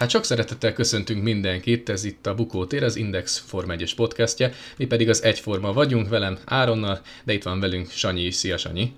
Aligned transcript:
Hát 0.00 0.10
sok 0.10 0.24
szeretettel 0.24 0.72
köszöntünk 0.72 1.22
mindenkit, 1.22 1.88
ez 1.88 2.04
itt 2.04 2.26
a 2.26 2.34
Bukótér, 2.34 2.82
az 2.82 2.96
Index 2.96 3.38
Form 3.46 3.70
1 3.70 3.94
podcastja, 3.94 4.50
mi 4.76 4.84
pedig 4.84 5.08
az 5.08 5.22
Egyforma 5.22 5.72
vagyunk 5.72 6.08
velem 6.08 6.38
Áronnal, 6.44 7.00
de 7.24 7.32
itt 7.32 7.42
van 7.42 7.60
velünk 7.60 7.90
Sanyi 7.90 8.20
is. 8.20 8.34
Szia 8.34 8.56
Sanyi! 8.56 8.92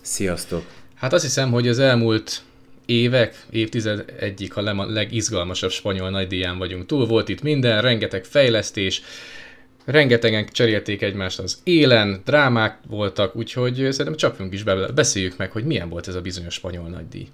Sziasztok! 0.00 0.66
Hát 0.94 1.12
azt 1.12 1.24
hiszem, 1.24 1.50
hogy 1.50 1.68
az 1.68 1.78
elmúlt 1.78 2.42
évek, 2.84 3.46
évtized 3.50 4.04
egyik 4.18 4.56
a 4.56 4.86
legizgalmasabb 4.86 5.70
spanyol 5.70 6.10
nagydíján 6.10 6.58
vagyunk 6.58 6.86
túl. 6.86 7.06
Volt 7.06 7.28
itt 7.28 7.42
minden, 7.42 7.82
rengeteg 7.82 8.24
fejlesztés, 8.24 9.02
rengetegen 9.84 10.46
cserélték 10.46 11.02
egymást 11.02 11.38
az 11.38 11.60
élen, 11.64 12.22
drámák 12.24 12.78
voltak, 12.88 13.36
úgyhogy 13.36 13.74
szerintem 13.74 14.16
csapjunk 14.16 14.52
is 14.52 14.62
be, 14.62 14.92
beszéljük 14.92 15.36
meg, 15.36 15.50
hogy 15.50 15.64
milyen 15.64 15.88
volt 15.88 16.08
ez 16.08 16.14
a 16.14 16.20
bizonyos 16.20 16.54
spanyol 16.54 16.88
nagydíj. 16.88 17.28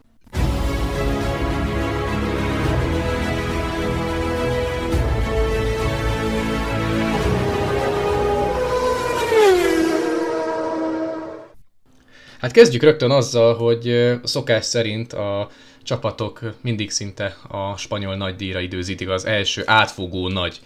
Hát 12.42 12.52
kezdjük 12.52 12.82
rögtön 12.82 13.10
azzal, 13.10 13.54
hogy 13.54 14.12
szokás 14.24 14.64
szerint 14.64 15.12
a 15.12 15.50
csapatok 15.82 16.40
mindig 16.60 16.90
szinte 16.90 17.36
a 17.48 17.76
spanyol 17.76 18.16
nagydíjra 18.16 18.60
időzítik 18.60 19.08
az 19.08 19.24
első 19.24 19.62
átfogó 19.66 20.28
nagy 20.28 20.60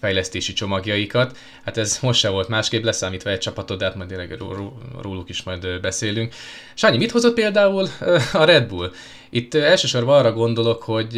fejlesztési 0.00 0.52
csomagjaikat. 0.52 1.36
Hát 1.64 1.76
ez 1.76 1.98
most 2.02 2.20
se 2.20 2.28
volt 2.28 2.48
másképp, 2.48 2.84
leszámítva 2.84 3.30
egy 3.30 3.38
csapatod, 3.38 3.78
de 3.78 3.84
hát 3.84 3.94
majd 3.94 4.36
róluk 5.02 5.28
is 5.28 5.42
majd 5.42 5.80
beszélünk. 5.80 6.34
Sanyi, 6.74 6.96
mit 6.96 7.10
hozott 7.10 7.34
például 7.34 7.88
a 8.32 8.44
Red 8.44 8.66
Bull? 8.68 8.92
Itt 9.34 9.54
elsősorban 9.54 10.18
arra 10.18 10.32
gondolok, 10.32 10.82
hogy 10.82 11.16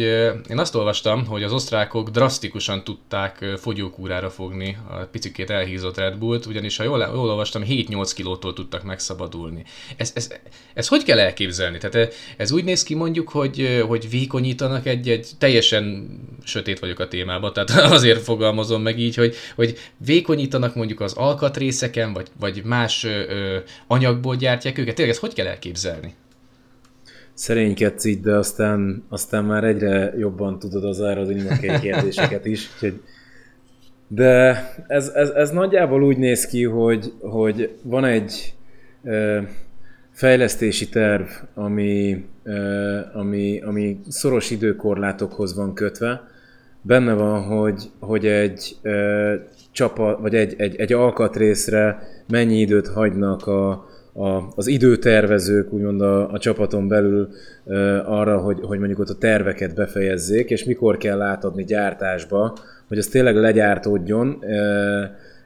én 0.49 0.57
azt 0.57 0.75
olvastam, 0.75 1.25
hogy 1.25 1.43
az 1.43 1.51
osztrákok 1.51 2.09
drasztikusan 2.09 2.83
tudták 2.83 3.45
fogyókúrára 3.57 4.29
fogni 4.29 4.77
a 4.89 4.95
picikét 4.95 5.49
elhízott 5.49 5.97
Red 5.97 6.17
Bullt, 6.17 6.45
ugyanis 6.45 6.77
ha 6.77 6.83
jól, 6.83 6.99
jól 6.99 7.29
olvastam, 7.29 7.63
7-8 7.67 8.11
kilótól 8.15 8.53
tudtak 8.53 8.83
megszabadulni. 8.83 9.63
Ez, 9.97 10.11
ez, 10.15 10.31
ez 10.73 10.87
hogy 10.87 11.03
kell 11.03 11.19
elképzelni? 11.19 11.77
Tehát 11.77 12.13
ez 12.37 12.51
úgy 12.51 12.63
néz 12.63 12.83
ki 12.83 12.95
mondjuk, 12.95 13.29
hogy, 13.29 13.83
hogy 13.87 14.09
vékonyítanak 14.09 14.85
egy-egy, 14.85 15.27
teljesen 15.37 16.07
sötét 16.43 16.79
vagyok 16.79 16.99
a 16.99 17.07
témában, 17.07 17.53
tehát 17.53 17.91
azért 17.97 18.23
fogalmazom 18.23 18.81
meg 18.81 18.99
így, 18.99 19.15
hogy, 19.15 19.35
hogy 19.55 19.77
vékonyítanak 19.97 20.75
mondjuk 20.75 20.99
az 20.99 21.13
alkatrészeken, 21.13 22.13
vagy, 22.13 22.27
vagy 22.39 22.63
más 22.63 23.03
ö, 23.03 23.57
anyagból 23.87 24.35
gyártják 24.35 24.77
őket. 24.77 24.95
Tényleg 24.95 25.13
ezt 25.13 25.23
hogy 25.23 25.33
kell 25.33 25.47
elképzelni? 25.47 26.13
Szerénykedsz 27.35 28.05
így, 28.05 28.21
de 28.21 28.35
aztán, 28.35 29.03
aztán 29.09 29.45
már 29.45 29.63
egyre 29.63 30.13
jobban 30.17 30.59
tudod 30.59 30.83
az 30.83 30.99
aerodinamikai 30.99 31.79
kérdéseket 31.89 32.45
is. 32.45 32.69
Úgyhogy 32.73 33.01
de 34.07 34.63
ez, 34.87 35.11
ez, 35.15 35.29
ez 35.29 35.51
nagyjából 35.51 36.03
úgy 36.03 36.17
néz 36.17 36.45
ki, 36.45 36.63
hogy, 36.63 37.13
hogy 37.19 37.75
van 37.81 38.05
egy 38.05 38.53
ö, 39.03 39.39
fejlesztési 40.11 40.89
terv, 40.89 41.27
ami, 41.53 42.25
ö, 42.43 42.99
ami, 43.13 43.61
ami 43.61 43.99
szoros 44.07 44.51
időkorlátokhoz 44.51 45.55
van 45.55 45.73
kötve. 45.73 46.27
Benne 46.81 47.13
van, 47.13 47.43
hogy, 47.43 47.89
hogy 47.99 48.25
egy 48.25 48.75
ö, 48.81 49.33
csapat, 49.71 50.19
vagy 50.19 50.35
egy, 50.35 50.53
egy, 50.57 50.75
egy 50.75 50.93
alkatrészre 50.93 52.07
mennyi 52.27 52.59
időt 52.59 52.87
hagynak 52.87 53.47
a, 53.47 53.89
a, 54.15 54.53
az 54.55 54.67
időtervezők 54.67 55.73
úgymond 55.73 56.01
a, 56.01 56.31
a 56.31 56.39
csapaton 56.39 56.87
belül 56.87 57.29
e, 57.67 57.99
arra, 58.05 58.37
hogy, 58.37 58.59
hogy 58.61 58.77
mondjuk 58.77 58.99
ott 58.99 59.09
a 59.09 59.17
terveket 59.17 59.75
befejezzék, 59.75 60.49
és 60.49 60.63
mikor 60.63 60.97
kell 60.97 61.21
átadni 61.21 61.63
gyártásba, 61.63 62.57
hogy 62.87 62.97
az 62.97 63.07
tényleg 63.07 63.35
legyártódjon, 63.35 64.37
e, 64.41 64.55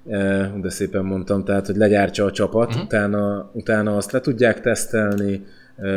e, 0.10 0.52
de 0.62 0.70
szépen 0.70 1.06
mondtam, 1.06 1.44
tehát, 1.44 1.66
hogy 1.66 1.76
legyártsa 1.76 2.26
a 2.26 2.32
csapat, 2.32 2.68
uh-huh. 2.68 2.84
utána, 2.84 3.50
utána 3.54 3.96
azt 3.96 4.12
le 4.12 4.20
tudják 4.20 4.62
tesztelni 4.62 5.46
e, 5.78 5.88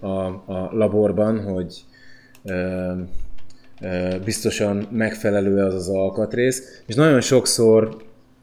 a, 0.00 0.26
a 0.26 0.68
laborban, 0.72 1.40
hogy 1.40 1.84
e, 2.44 2.96
biztosan 4.24 4.86
megfelelő 4.90 5.62
az 5.64 5.74
az 5.74 5.88
alkatrész, 5.88 6.82
és 6.86 6.94
nagyon 6.94 7.20
sokszor 7.20 7.96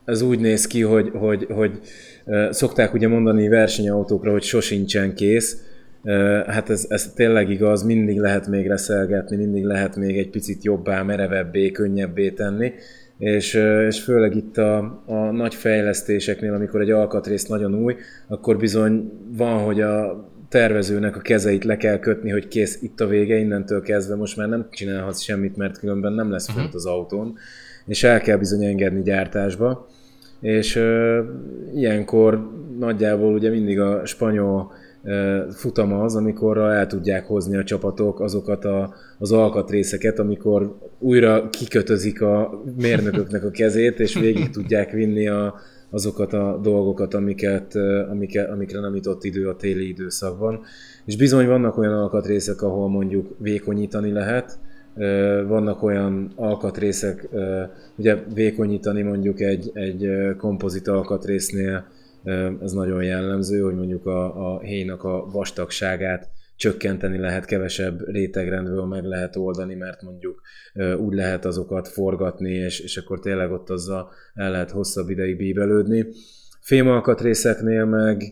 ez 0.09 0.21
úgy 0.21 0.39
néz 0.39 0.67
ki, 0.67 0.81
hogy, 0.81 1.09
hogy, 1.13 1.47
hogy 1.49 1.79
Szokták 2.49 2.93
ugye 2.93 3.07
mondani 3.07 3.47
versenyautókra, 3.47 4.31
hogy 4.31 4.43
sosincsen 4.43 5.13
kész, 5.13 5.63
Hát 6.45 6.69
ez, 6.69 6.85
ez 6.89 7.13
tényleg 7.13 7.49
igaz, 7.49 7.83
mindig 7.83 8.17
lehet 8.17 8.47
még 8.47 8.67
reszelgetni, 8.67 9.35
mindig 9.35 9.63
lehet 9.63 9.95
még 9.95 10.17
egy 10.17 10.29
picit 10.29 10.63
jobbá, 10.63 11.03
merevebbé, 11.03 11.71
könnyebbé 11.71 12.29
tenni, 12.29 12.73
és, 13.17 13.53
és 13.87 14.03
főleg 14.03 14.35
itt 14.35 14.57
a, 14.57 15.03
a 15.05 15.31
nagy 15.31 15.55
fejlesztéseknél, 15.55 16.53
amikor 16.53 16.81
egy 16.81 16.91
alkatrész 16.91 17.45
nagyon 17.45 17.75
új, 17.75 17.95
akkor 18.27 18.57
bizony 18.57 19.11
van, 19.37 19.63
hogy 19.63 19.81
a 19.81 20.27
tervezőnek 20.49 21.15
a 21.15 21.19
kezeit 21.19 21.63
le 21.63 21.77
kell 21.77 21.99
kötni, 21.99 22.29
hogy 22.29 22.47
kész, 22.47 22.81
itt 22.81 22.99
a 23.01 23.07
vége, 23.07 23.37
innentől 23.37 23.81
kezdve 23.81 24.15
most 24.15 24.37
már 24.37 24.47
nem 24.49 24.67
csinálhatsz 24.71 25.21
semmit, 25.21 25.57
mert 25.57 25.79
különben 25.79 26.13
nem 26.13 26.31
lesz 26.31 26.49
fönt 26.49 26.67
mhm. 26.67 26.75
az 26.75 26.85
autón, 26.85 27.37
és 27.85 28.03
el 28.03 28.21
kell 28.21 28.37
bizony 28.37 28.63
engedni 28.63 29.01
gyártásba 29.01 29.89
és 30.41 30.75
uh, 30.75 31.17
ilyenkor 31.73 32.49
nagyjából 32.79 33.33
ugye 33.33 33.49
mindig 33.49 33.79
a 33.79 34.05
spanyol 34.05 34.71
futama 35.51 36.03
az, 36.03 36.15
amikor 36.15 36.57
el 36.57 36.87
tudják 36.87 37.25
hozni 37.25 37.57
a 37.57 37.63
csapatok 37.63 38.19
azokat 38.19 38.65
a, 38.65 38.93
az 39.17 39.31
alkatrészeket, 39.31 40.19
amikor 40.19 40.77
újra 40.99 41.49
kikötözik 41.49 42.21
a 42.21 42.63
mérnököknek 42.77 43.43
a 43.43 43.49
kezét, 43.49 43.99
és 43.99 44.13
végig 44.13 44.49
tudják 44.49 44.91
vinni 44.91 45.27
a, 45.27 45.55
azokat 45.89 46.33
a 46.33 46.59
dolgokat, 46.63 47.13
amiket, 47.13 47.75
amiket, 48.09 48.49
amikre 48.49 48.79
nem 48.79 48.95
jutott 48.95 49.23
idő 49.23 49.47
a 49.47 49.55
téli 49.55 49.87
időszakban. 49.87 50.59
És 51.05 51.17
bizony 51.17 51.47
vannak 51.47 51.77
olyan 51.77 51.93
alkatrészek, 51.93 52.61
ahol 52.61 52.89
mondjuk 52.89 53.35
vékonyítani 53.37 54.11
lehet, 54.11 54.59
vannak 55.47 55.83
olyan 55.83 56.31
alkatrészek, 56.35 57.27
ugye 57.95 58.17
vékonyítani 58.33 59.01
mondjuk 59.01 59.39
egy, 59.39 59.71
egy 59.73 60.09
kompozit 60.37 60.87
alkatrésznél, 60.87 61.85
ez 62.61 62.71
nagyon 62.71 63.03
jellemző, 63.03 63.61
hogy 63.61 63.75
mondjuk 63.75 64.05
a, 64.05 64.53
a 64.53 64.59
héjnak 64.59 65.03
a 65.03 65.29
vastagságát 65.31 66.29
csökkenteni 66.55 67.17
lehet, 67.17 67.45
kevesebb 67.45 68.09
rétegrendből 68.09 68.85
meg 68.85 69.03
lehet 69.03 69.35
oldani, 69.35 69.75
mert 69.75 70.01
mondjuk 70.01 70.41
úgy 70.97 71.13
lehet 71.13 71.45
azokat 71.45 71.87
forgatni, 71.87 72.51
és, 72.51 72.79
és 72.79 72.97
akkor 72.97 73.19
tényleg 73.19 73.51
ott 73.51 73.69
azzal 73.69 74.11
el 74.33 74.51
lehet 74.51 74.71
hosszabb 74.71 75.09
ideig 75.09 75.37
bíbelődni. 75.37 76.05
Fémalkatrészeknél 76.61 77.85
meg 77.85 78.23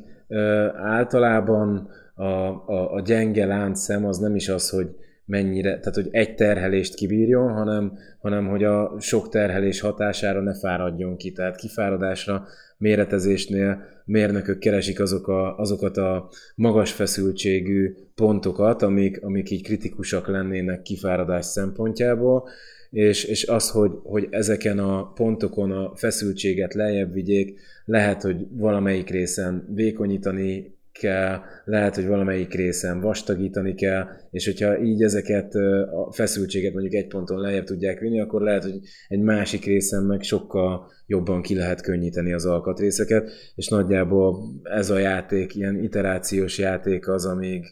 általában 0.75 1.89
a, 2.16 2.23
a, 2.23 2.94
a 2.94 3.01
gyenge 3.01 3.45
láncszem 3.45 4.06
az 4.06 4.17
nem 4.17 4.35
is 4.35 4.50
az, 4.50 4.69
hogy 4.69 4.88
mennyire, 5.27 5.69
tehát 5.69 5.95
hogy 5.95 6.07
egy 6.11 6.35
terhelést 6.35 6.95
kibírjon, 6.95 7.53
hanem, 7.53 7.97
hanem 8.19 8.47
hogy 8.47 8.63
a 8.63 8.95
sok 8.99 9.29
terhelés 9.29 9.79
hatására 9.79 10.41
ne 10.41 10.53
fáradjon 10.53 11.17
ki. 11.17 11.31
Tehát 11.31 11.55
kifáradásra, 11.55 12.45
méretezésnél 12.77 13.83
mérnökök 14.05 14.59
keresik 14.59 14.99
azok 14.99 15.27
a, 15.27 15.57
azokat 15.57 15.97
a 15.97 16.29
magas 16.55 16.91
feszültségű 16.91 17.95
pontokat, 18.15 18.81
amik, 18.81 19.23
amik 19.23 19.49
így 19.49 19.63
kritikusak 19.63 20.27
lennének 20.27 20.81
kifáradás 20.81 21.45
szempontjából, 21.45 22.49
és, 22.89 23.23
és 23.23 23.45
az, 23.47 23.69
hogy, 23.69 23.91
hogy 24.03 24.27
ezeken 24.29 24.79
a 24.79 25.11
pontokon 25.11 25.71
a 25.71 25.95
feszültséget 25.95 26.73
lejjebb 26.73 27.13
vigyék, 27.13 27.59
lehet, 27.85 28.21
hogy 28.21 28.47
valamelyik 28.51 29.09
részen 29.09 29.67
vékonyítani 29.73 30.76
kell, 30.99 31.39
lehet, 31.65 31.95
hogy 31.95 32.07
valamelyik 32.07 32.53
részen 32.53 33.01
vastagítani 33.01 33.73
kell, 33.73 34.07
és 34.31 34.45
hogyha 34.45 34.79
így 34.79 35.01
ezeket 35.03 35.53
a 35.91 36.11
feszültséget 36.11 36.73
mondjuk 36.73 36.93
egy 36.93 37.07
ponton 37.07 37.39
lejjebb 37.39 37.63
tudják 37.63 37.99
vinni, 37.99 38.19
akkor 38.19 38.41
lehet, 38.41 38.63
hogy 38.63 38.79
egy 39.07 39.21
másik 39.21 39.65
részen 39.65 40.03
meg 40.03 40.21
sokkal 40.21 40.91
jobban 41.05 41.41
ki 41.41 41.55
lehet 41.55 41.81
könnyíteni 41.81 42.33
az 42.33 42.45
alkatrészeket, 42.45 43.29
és 43.55 43.67
nagyjából 43.67 44.38
ez 44.63 44.89
a 44.89 44.97
játék, 44.97 45.55
ilyen 45.55 45.83
iterációs 45.83 46.57
játék 46.57 47.07
az, 47.07 47.25
amíg 47.25 47.65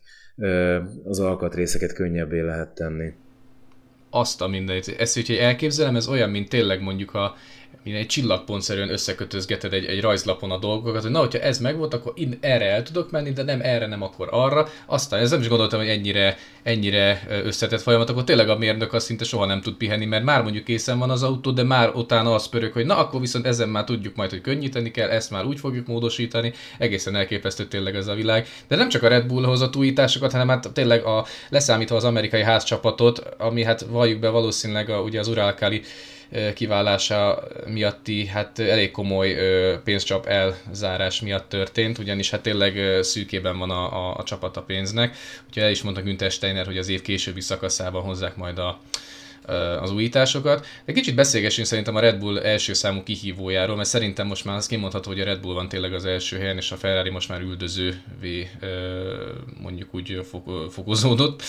az 1.04 1.20
alkatrészeket 1.20 1.94
könnyebbé 1.94 2.40
lehet 2.40 2.76
tenni 2.76 3.14
azt 4.16 4.42
a 4.42 4.48
mindenit. 4.48 4.96
Ezt, 4.98 5.16
hogy 5.16 5.36
elképzelem, 5.36 5.96
ez 5.96 6.08
olyan, 6.08 6.30
mint 6.30 6.50
tényleg 6.50 6.82
mondjuk 6.82 7.14
a 7.14 7.36
mint 7.86 7.98
egy 7.98 8.06
csillagpontszerűen 8.06 8.90
összekötözgeted 8.90 9.74
egy, 9.74 9.86
egy 9.86 10.02
rajzlapon 10.02 10.52
a 10.52 10.58
dolgokat, 10.58 11.02
hogy 11.02 11.12
na, 11.12 11.20
hogyha 11.20 11.40
ez 11.40 11.60
megvolt, 11.60 11.94
akkor 11.94 12.14
in, 12.16 12.38
erre 12.42 12.66
el 12.66 12.84
tudok 12.84 13.12
menni, 13.12 13.32
de 13.32 13.44
nem 13.44 13.62
erre, 13.62 13.88
nem 13.88 14.02
akkor 14.02 14.28
arra. 14.32 14.68
Aztán 14.86 15.20
ez 15.20 15.32
nem 15.32 15.40
is 15.40 15.48
gondoltam, 15.48 15.80
hogy 15.80 15.90
ennyire, 15.90 16.38
ennyire 16.64 17.28
összetett 17.44 17.82
folyamat, 17.82 18.10
akkor 18.10 18.24
tényleg 18.24 18.50
a 18.50 18.58
mérnök 18.58 18.94
azt 18.94 19.06
szinte 19.06 19.24
soha 19.24 19.46
nem 19.46 19.62
tud 19.62 19.74
pihenni, 19.74 20.06
mert 20.06 20.24
már 20.24 20.42
mondjuk 20.42 20.64
készen 20.64 21.00
van 21.00 21.10
az 21.10 21.24
autó, 21.24 21.52
de 21.52 21.64
már 21.64 21.92
utána 21.96 22.34
az 22.34 22.50
pörög, 22.50 22.74
hogy 22.74 22.86
na, 22.86 22.98
akkor 22.98 23.20
viszont 23.20 23.46
ezen 23.46 23.70
már 23.70 23.84
tudjuk 23.84 24.16
majd, 24.16 24.30
hogy 24.30 24.42
könnyíteni 24.42 24.92
kell, 24.92 25.10
ezt 25.10 25.32
már 25.32 25.46
úgy 25.46 25.60
fogjuk 25.60 25.88
módosítani. 25.88 26.54
Egészen 26.78 27.16
elképesztő 27.16 27.66
tényleg 27.66 27.96
ez 27.96 28.08
a 28.08 28.14
világ. 28.14 28.48
De 28.68 28.76
nem 28.76 28.90
csak 28.90 29.04
a 29.04 29.08
Red 29.08 29.26
Bull 29.26 29.46
hozott 29.46 29.76
újításokat, 29.76 30.32
hanem 30.32 30.48
hát 30.48 30.72
tényleg 30.74 31.04
a, 31.04 31.26
leszámítva 31.50 31.96
az 31.96 32.04
amerikai 32.04 32.44
házcsapatot, 32.44 33.20
ami 33.38 33.64
hát 33.64 33.82
valljuk 33.82 34.20
be 34.20 34.30
valószínűleg 34.30 34.90
a, 34.90 35.02
ugye 35.02 35.20
az 35.20 35.28
Uralkali 35.28 35.82
kiválása 36.54 37.44
miatti 37.68 38.26
hát 38.26 38.60
elég 38.60 38.92
komoly 38.92 39.36
pénzcsap 39.84 40.26
elzárás 40.26 41.22
miatt 41.22 41.50
történt, 41.50 41.98
ugyanis 41.98 42.30
hát 42.30 42.42
tényleg 42.42 43.04
szűkében 43.04 43.58
van 43.58 43.70
a, 43.70 44.10
a, 44.10 44.16
a 44.18 44.24
csapat 44.24 44.58
a 44.58 44.62
pénznek. 44.62 45.18
Úgyhogy 45.48 45.64
el 45.64 45.72
is 45.72 45.82
mondta 45.82 46.02
Günther 46.02 46.32
Steiner, 46.32 46.66
hogy 46.66 46.78
az 46.78 46.90
év 46.90 47.02
későbbi 47.02 47.42
szakaszában 47.42 48.02
hozzák 48.02 48.36
majd 48.36 48.58
a, 48.58 48.80
az 49.82 49.92
újításokat. 49.92 50.66
De 50.86 50.94
kicsit 50.94 51.16
beszélgessünk 51.16 51.68
szerintem 51.68 51.96
a 51.96 52.00
Red 52.00 52.20
Bull 52.20 52.40
első 52.40 52.74
számú 52.74 53.04
kihívójáról, 53.04 53.76
mert 53.76 53.90
szerintem 53.90 54.28
most 54.28 54.46
már 54.46 54.56
az 54.56 54.68
kimondható, 54.68 55.10
hogy 55.10 55.20
a 55.20 55.26
Red 55.26 55.40
Bull 55.40 55.54
van 55.54 55.70
tényleg 55.70 55.94
az 55.94 56.06
első 56.06 56.38
helyen, 56.38 56.58
és 56.58 56.72
a 56.72 56.76
Ferrari 56.76 57.10
most 57.10 57.30
már 57.30 57.42
üldözővé 57.42 58.50
mondjuk 59.62 59.94
úgy 59.94 60.26
fokozódott. 60.70 61.44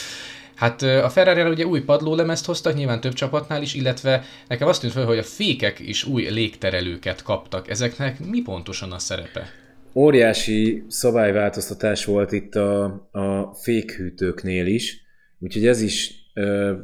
Hát 0.56 0.82
a 0.82 1.08
ferrari 1.08 1.50
ugye 1.50 1.67
új 1.67 1.81
padlólemezt 1.81 2.47
hoztak, 2.47 2.75
nyilván 2.75 3.00
több 3.00 3.12
csapatnál 3.12 3.62
is, 3.62 3.75
illetve 3.75 4.25
nekem 4.49 4.69
azt 4.69 4.81
tűnt 4.81 4.93
fel, 4.93 5.05
hogy 5.05 5.19
a 5.19 5.23
fékek 5.23 5.79
is 5.79 6.05
új 6.05 6.29
légterelőket 6.31 7.23
kaptak. 7.23 7.70
Ezeknek 7.70 8.26
mi 8.31 8.43
pontosan 8.43 8.93
a 8.93 8.99
szerepe? 8.99 9.49
Óriási 9.94 10.85
szabályváltoztatás 10.88 12.05
volt 12.05 12.32
itt 12.32 12.55
a, 12.55 12.85
a 13.11 13.55
fékhűtőknél 13.62 14.67
is, 14.67 15.00
úgyhogy 15.38 15.67
ez 15.67 15.81
is 15.81 16.14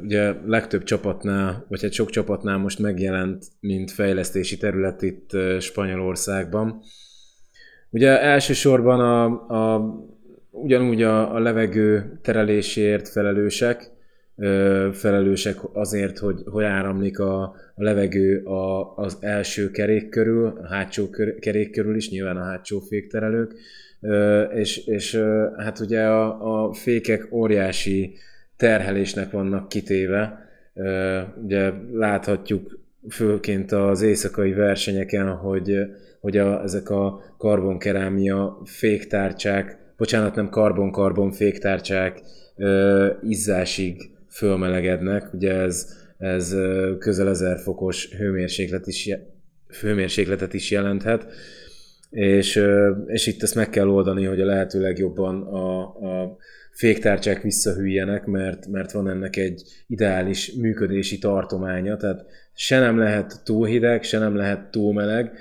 ugye 0.02 0.34
legtöbb 0.46 0.82
csapatnál, 0.82 1.66
vagy 1.68 1.82
hát 1.82 1.92
sok 1.92 2.10
csapatnál 2.10 2.58
most 2.58 2.78
megjelent, 2.78 3.44
mint 3.60 3.90
fejlesztési 3.90 4.56
terület 4.56 5.02
itt 5.02 5.30
Spanyolországban. 5.60 6.82
Ugye 7.90 8.20
elsősorban 8.20 9.00
a, 9.00 9.24
a 9.74 9.94
ugyanúgy 10.52 11.02
a, 11.02 11.34
a 11.34 11.38
levegő 11.38 12.18
terelésért 12.22 13.08
felelősek, 13.08 13.90
felelősek 14.92 15.56
azért, 15.72 16.18
hogy, 16.18 16.42
hogy 16.44 16.64
áramlik 16.64 17.18
a, 17.18 17.42
a 17.74 17.82
levegő 17.82 18.42
a, 18.44 18.96
az 18.96 19.16
első 19.20 19.70
kerék 19.70 20.08
körül, 20.08 20.46
a 20.62 20.66
hátsó 20.66 21.10
kerék 21.40 21.70
körül 21.70 21.96
is, 21.96 22.10
nyilván 22.10 22.36
a 22.36 22.44
hátsó 22.44 22.80
fékterelők, 22.80 23.54
és, 24.54 24.86
és 24.86 25.22
hát 25.56 25.78
ugye 25.78 26.00
a, 26.00 26.64
a 26.66 26.72
fékek 26.72 27.28
óriási 27.32 28.14
terhelésnek 28.56 29.30
vannak 29.30 29.68
kitéve. 29.68 30.38
Ugye 31.42 31.72
láthatjuk 31.92 32.78
főként 33.10 33.72
az 33.72 34.02
éjszakai 34.02 34.52
versenyeken, 34.52 35.28
hogy, 35.28 35.78
hogy 36.20 36.36
a, 36.36 36.62
ezek 36.62 36.90
a 36.90 37.20
karbonkerámia 37.38 38.60
féktárcsák 38.64 39.81
bocsánat, 40.02 40.34
nem 40.34 40.48
karbon-karbon 40.48 41.30
féktárcsák 41.30 42.22
izzásig 43.22 44.10
fölmelegednek, 44.30 45.32
ugye 45.32 45.52
ez, 45.52 45.96
ez 46.18 46.56
közel 46.98 47.28
1000 47.28 47.58
fokos 47.58 48.08
hőmérséklet 48.16 48.86
is, 48.86 49.08
hőmérsékletet 49.80 50.54
is 50.54 50.70
jelenthet, 50.70 51.26
és, 52.10 52.62
és 53.06 53.26
itt 53.26 53.42
ezt 53.42 53.54
meg 53.54 53.68
kell 53.68 53.88
oldani, 53.88 54.24
hogy 54.24 54.40
a 54.40 54.44
lehető 54.44 54.80
legjobban 54.80 55.42
a, 55.42 55.80
a 55.80 56.36
féktárcsák 56.72 57.42
visszahűljenek, 57.42 58.26
mert, 58.26 58.66
mert 58.66 58.92
van 58.92 59.08
ennek 59.08 59.36
egy 59.36 59.62
ideális 59.86 60.52
működési 60.52 61.18
tartománya, 61.18 61.96
tehát 61.96 62.24
se 62.54 62.78
nem 62.78 62.98
lehet 62.98 63.40
túl 63.44 63.66
hideg, 63.66 64.02
se 64.02 64.18
nem 64.18 64.36
lehet 64.36 64.70
túl 64.70 64.92
meleg, 64.92 65.32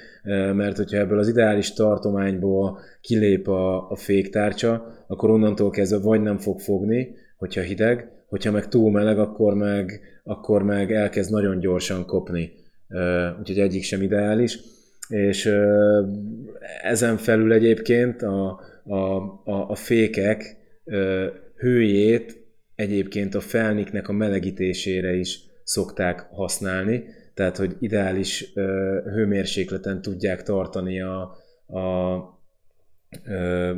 mert 0.53 0.77
hogyha 0.77 0.97
ebből 0.97 1.19
az 1.19 1.27
ideális 1.27 1.73
tartományból 1.73 2.79
kilép 3.01 3.47
a, 3.47 3.89
a 3.89 3.95
féktárcsa, 3.95 5.03
akkor 5.07 5.29
onnantól 5.29 5.69
kezdve 5.69 5.99
vagy 5.99 6.21
nem 6.21 6.37
fog 6.37 6.59
fogni, 6.59 7.15
hogyha 7.37 7.61
hideg, 7.61 8.09
hogyha 8.27 8.51
meg 8.51 8.67
túl 8.67 8.91
meleg, 8.91 9.19
akkor 9.19 9.53
meg, 9.53 10.01
akkor 10.23 10.63
meg 10.63 10.91
elkezd 10.91 11.31
nagyon 11.31 11.59
gyorsan 11.59 12.05
kopni. 12.05 12.51
Úgyhogy 13.39 13.59
egyik 13.59 13.83
sem 13.83 14.01
ideális. 14.01 14.59
És 15.07 15.51
ezen 16.81 17.17
felül 17.17 17.53
egyébként 17.53 18.21
a, 18.21 18.59
a, 18.83 18.97
a, 19.43 19.69
a 19.69 19.75
fékek 19.75 20.60
hőjét 21.55 22.45
egyébként 22.75 23.35
a 23.35 23.39
felniknek 23.39 24.07
a 24.07 24.13
melegítésére 24.13 25.13
is 25.13 25.39
szokták 25.63 26.19
használni, 26.31 27.03
tehát 27.33 27.57
hogy 27.57 27.75
ideális 27.79 28.53
hőmérsékleten 29.03 30.01
tudják 30.01 30.43
tartani 30.43 31.01
a, 31.01 31.37
a, 31.65 32.13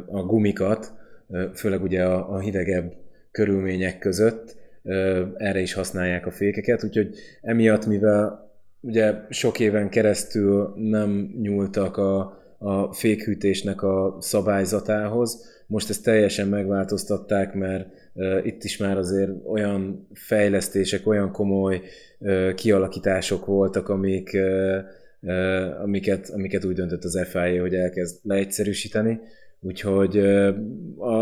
a 0.07 0.23
gumikat, 0.25 0.93
főleg 1.53 1.81
ugye 1.81 2.03
a, 2.03 2.33
a 2.33 2.39
hidegebb 2.39 2.93
körülmények 3.31 3.99
között, 3.99 4.55
erre 5.37 5.59
is 5.59 5.73
használják 5.73 6.25
a 6.25 6.31
fékeket, 6.31 6.83
úgyhogy 6.83 7.15
emiatt, 7.41 7.85
mivel 7.85 8.51
ugye 8.81 9.13
sok 9.29 9.59
éven 9.59 9.89
keresztül 9.89 10.73
nem 10.75 11.33
nyúltak 11.41 11.97
a, 11.97 12.41
a 12.57 12.93
fékhűtésnek 12.93 13.81
a 13.81 14.17
szabályzatához, 14.19 15.45
most 15.67 15.89
ezt 15.89 16.03
teljesen 16.03 16.47
megváltoztatták, 16.47 17.53
mert 17.53 17.87
itt 18.43 18.63
is 18.63 18.77
már 18.77 18.97
azért 18.97 19.31
olyan 19.45 20.07
fejlesztések, 20.13 21.07
olyan 21.07 21.31
komoly 21.31 21.81
kialakítások 22.55 23.45
voltak, 23.45 23.89
amik, 23.89 24.37
amiket, 25.81 26.29
amiket 26.29 26.65
úgy 26.65 26.75
döntött 26.75 27.03
az 27.03 27.27
FIA, 27.27 27.61
hogy 27.61 27.75
elkezd 27.75 28.19
leegyszerűsíteni. 28.23 29.19
Úgyhogy 29.61 30.17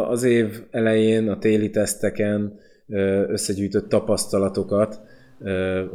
az 0.09 0.23
év 0.23 0.63
elején 0.71 1.29
a 1.29 1.37
téli 1.37 1.69
teszteken 1.69 2.59
összegyűjtött 3.27 3.89
tapasztalatokat, 3.89 5.01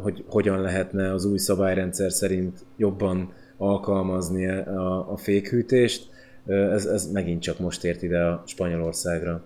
hogy 0.01 0.25
hogyan 0.27 0.61
lehetne 0.61 1.13
az 1.13 1.25
új 1.25 1.39
szabályrendszer 1.39 2.13
szerint 2.13 2.59
jobban 2.77 3.33
alkalmazni 3.57 4.49
a, 4.49 5.13
a 5.13 5.17
fékhűtést, 5.17 6.09
ez, 6.47 6.87
ez 6.87 7.13
megint 7.13 7.43
csak 7.43 7.59
most 7.59 7.85
ért 7.85 8.03
ide 8.03 8.25
a 8.25 8.43
Spanyolországra 8.47 9.43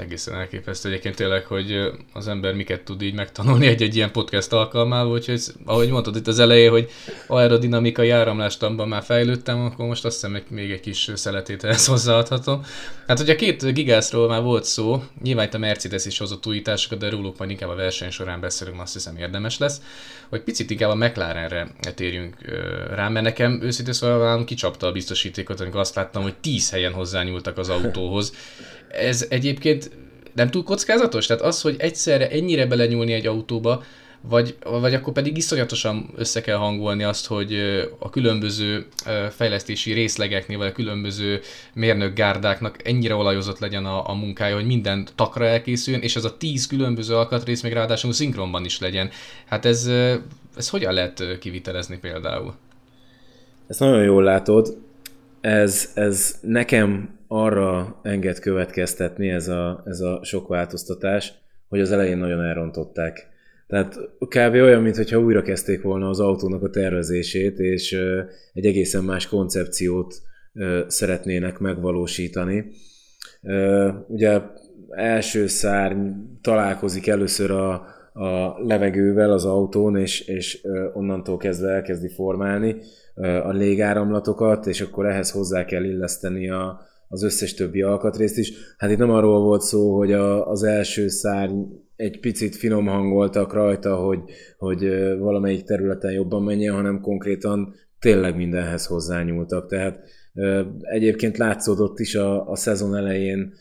egészen 0.00 0.34
elképesztő 0.34 0.88
egyébként 0.88 1.16
tényleg, 1.16 1.44
hogy 1.44 1.92
az 2.12 2.28
ember 2.28 2.54
miket 2.54 2.80
tud 2.80 3.02
így 3.02 3.14
megtanulni 3.14 3.66
egy-egy 3.66 3.96
ilyen 3.96 4.12
podcast 4.12 4.52
alkalmával, 4.52 5.12
úgyhogy 5.12 5.42
ahogy 5.64 5.90
mondtad 5.90 6.16
itt 6.16 6.26
az 6.26 6.38
elején, 6.38 6.70
hogy 6.70 6.90
aerodinamikai 7.26 8.10
áramlástamban 8.10 8.88
már 8.88 9.02
fejlődtem, 9.02 9.60
akkor 9.60 9.86
most 9.86 10.04
azt 10.04 10.14
hiszem 10.14 10.42
még 10.48 10.70
egy 10.70 10.80
kis 10.80 11.10
szeletét 11.14 11.64
ehhez 11.64 11.86
hozzáadhatom. 11.92 12.64
Hát 13.06 13.20
ugye 13.20 13.34
két 13.34 13.72
gigászról 13.72 14.28
már 14.28 14.42
volt 14.42 14.64
szó, 14.64 15.02
nyilván 15.22 15.46
itt 15.46 15.54
a 15.54 15.58
Mercedes 15.58 16.04
is 16.04 16.18
hozott 16.18 16.46
újításokat, 16.46 16.98
de 16.98 17.10
róluk 17.10 17.38
majd 17.38 17.50
inkább 17.50 17.70
a 17.70 17.74
verseny 17.74 18.10
során 18.10 18.40
beszélünk, 18.40 18.80
azt 18.80 18.92
hiszem 18.92 19.16
érdemes 19.16 19.58
lesz, 19.58 19.80
hogy 20.28 20.40
picit 20.40 20.70
inkább 20.70 20.90
a 20.90 20.94
McLarenre 20.94 21.68
térjünk 21.94 22.36
rá, 22.94 23.08
mert 23.08 23.24
nekem 23.24 23.60
őszintén 23.62 23.94
szóval 23.94 24.44
kicsapta 24.44 24.86
a 24.86 24.92
biztosítékot, 24.92 25.60
amikor 25.60 25.80
azt 25.80 25.94
láttam, 25.94 26.22
hogy 26.22 26.34
10 26.34 26.70
helyen 26.70 26.92
hozzányúltak 26.92 27.58
az 27.58 27.68
autóhoz, 27.68 28.32
ez 28.98 29.26
egyébként 29.28 29.90
nem 30.34 30.50
túl 30.50 30.62
kockázatos? 30.62 31.26
Tehát 31.26 31.42
az, 31.42 31.60
hogy 31.60 31.76
egyszerre 31.78 32.28
ennyire 32.30 32.66
belenyúlni 32.66 33.12
egy 33.12 33.26
autóba, 33.26 33.82
vagy, 34.20 34.56
vagy 34.62 34.94
akkor 34.94 35.12
pedig 35.12 35.36
iszonyatosan 35.36 36.10
össze 36.16 36.40
kell 36.40 36.56
hangolni 36.56 37.02
azt, 37.02 37.26
hogy 37.26 37.54
a 37.98 38.10
különböző 38.10 38.86
fejlesztési 39.30 39.92
részlegeknél, 39.92 40.58
vagy 40.58 40.66
a 40.66 40.72
különböző 40.72 41.40
mérnökgárdáknak 41.74 42.88
ennyire 42.88 43.14
olajozott 43.14 43.58
legyen 43.58 43.84
a, 43.84 44.08
a 44.08 44.14
munkája, 44.14 44.54
hogy 44.54 44.66
minden 44.66 45.08
takra 45.14 45.46
elkészüljön, 45.46 46.02
és 46.02 46.16
ez 46.16 46.24
a 46.24 46.36
tíz 46.36 46.66
különböző 46.66 47.14
alkatrész 47.14 47.62
még 47.62 47.72
ráadásul 47.72 48.12
szinkronban 48.12 48.64
is 48.64 48.80
legyen. 48.80 49.10
Hát 49.46 49.64
ez, 49.64 49.90
ez 50.56 50.68
hogyan 50.68 50.92
lehet 50.92 51.38
kivitelezni 51.38 51.98
például? 51.98 52.54
Ezt 53.66 53.80
nagyon 53.80 54.02
jól 54.02 54.22
látod. 54.22 54.76
Ez, 55.40 55.90
ez 55.94 56.38
nekem 56.40 57.15
arra 57.28 58.00
enged 58.02 58.38
következtetni 58.38 59.28
ez 59.28 59.48
a, 59.48 59.82
ez 59.86 60.00
a 60.00 60.20
sok 60.22 60.48
változtatás, 60.48 61.32
hogy 61.68 61.80
az 61.80 61.92
elején 61.92 62.18
nagyon 62.18 62.42
elrontották. 62.42 63.28
Tehát 63.66 63.98
kb. 64.18 64.54
olyan, 64.54 64.82
mintha 64.82 65.18
újra 65.18 65.42
kezdték 65.42 65.82
volna 65.82 66.08
az 66.08 66.20
autónak 66.20 66.62
a 66.62 66.70
tervezését, 66.70 67.58
és 67.58 67.98
egy 68.52 68.66
egészen 68.66 69.04
más 69.04 69.28
koncepciót 69.28 70.14
szeretnének 70.86 71.58
megvalósítani. 71.58 72.70
Ugye 74.08 74.40
első 74.90 75.46
szárny 75.46 76.10
találkozik 76.40 77.06
először 77.06 77.50
a, 77.50 77.72
a 78.12 78.56
levegővel 78.58 79.32
az 79.32 79.44
autón, 79.44 79.96
és, 79.96 80.20
és 80.20 80.66
onnantól 80.92 81.36
kezdve 81.36 81.70
elkezdi 81.70 82.08
formálni 82.08 82.76
a 83.44 83.50
légáramlatokat, 83.50 84.66
és 84.66 84.80
akkor 84.80 85.06
ehhez 85.06 85.30
hozzá 85.30 85.64
kell 85.64 85.84
illeszteni 85.84 86.50
a, 86.50 86.80
az 87.08 87.22
összes 87.22 87.54
többi 87.54 87.82
alkatrészt 87.82 88.38
is. 88.38 88.52
Hát 88.76 88.90
itt 88.90 88.98
nem 88.98 89.10
arról 89.10 89.40
volt 89.40 89.62
szó, 89.62 89.96
hogy 89.96 90.12
a, 90.12 90.50
az 90.50 90.62
első 90.62 91.08
szárny 91.08 91.62
egy 91.96 92.20
picit 92.20 92.56
finom 92.56 92.86
hangoltak 92.86 93.52
rajta, 93.52 93.96
hogy, 93.96 94.20
hogy 94.58 94.88
valamelyik 95.18 95.64
területen 95.64 96.12
jobban 96.12 96.42
menjen, 96.42 96.74
hanem 96.74 97.00
konkrétan 97.00 97.74
tényleg 97.98 98.36
mindenhez 98.36 98.86
hozzányúltak. 98.86 99.68
Tehát 99.68 100.00
egyébként 100.80 101.36
látszódott 101.36 101.98
is 101.98 102.14
a, 102.14 102.50
a 102.50 102.56
szezon 102.56 102.96
elején, 102.96 103.52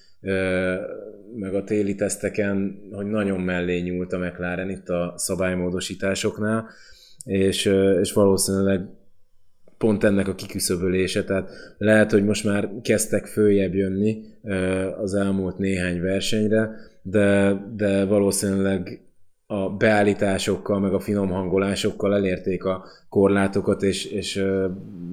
meg 1.36 1.56
a 1.56 1.64
téli 1.64 1.96
teszteken, 1.96 2.80
hogy 2.92 3.06
nagyon 3.06 3.40
mellé 3.40 3.80
nyúlt 3.80 4.14
a 4.14 4.18
McLaren 4.18 4.70
itt 4.70 4.90
a 4.90 5.14
szabálymódosításoknál, 5.18 6.70
és, 7.24 7.66
és 8.02 8.14
valószínűleg 8.14 8.90
pont 9.78 10.04
ennek 10.04 10.28
a 10.28 10.36
kiküszöbölése, 10.36 11.24
tehát 11.24 11.50
lehet, 11.78 12.12
hogy 12.12 12.24
most 12.24 12.44
már 12.44 12.70
kezdtek 12.82 13.26
följebb 13.26 13.74
jönni 13.74 14.22
az 15.02 15.14
elmúlt 15.14 15.58
néhány 15.58 16.02
versenyre, 16.02 16.70
de, 17.02 17.58
de 17.76 18.06
valószínűleg 18.06 19.00
a 19.48 19.70
beállításokkal, 19.70 20.80
meg 20.80 20.94
a 20.94 21.00
finom 21.00 21.30
hangolásokkal 21.30 22.16
elérték 22.16 22.64
a 22.64 22.86
korlátokat, 23.10 23.84
és, 23.84 24.06
és 24.06 24.44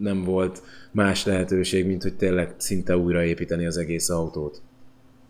nem 0.01 0.25
volt 0.25 0.63
más 0.91 1.25
lehetőség, 1.25 1.87
mint 1.87 2.03
hogy 2.03 2.15
tényleg 2.17 2.55
szinte 2.57 2.97
újraépíteni 2.97 3.67
az 3.67 3.77
egész 3.77 4.09
autót. 4.09 4.63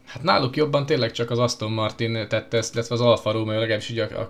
Hát 0.06 0.22
náluk 0.22 0.56
jobban 0.56 0.86
tényleg 0.86 1.12
csak 1.12 1.30
az 1.30 1.38
Aston 1.38 1.72
Martin 1.72 2.26
tette 2.28 2.56
ezt, 2.56 2.74
illetve 2.74 2.94
az 2.94 3.00
Alfa 3.00 3.32
Romeo 3.32 3.58
legalábbis 3.58 3.90
ugye 3.90 4.04
a, 4.04 4.20
a 4.20 4.26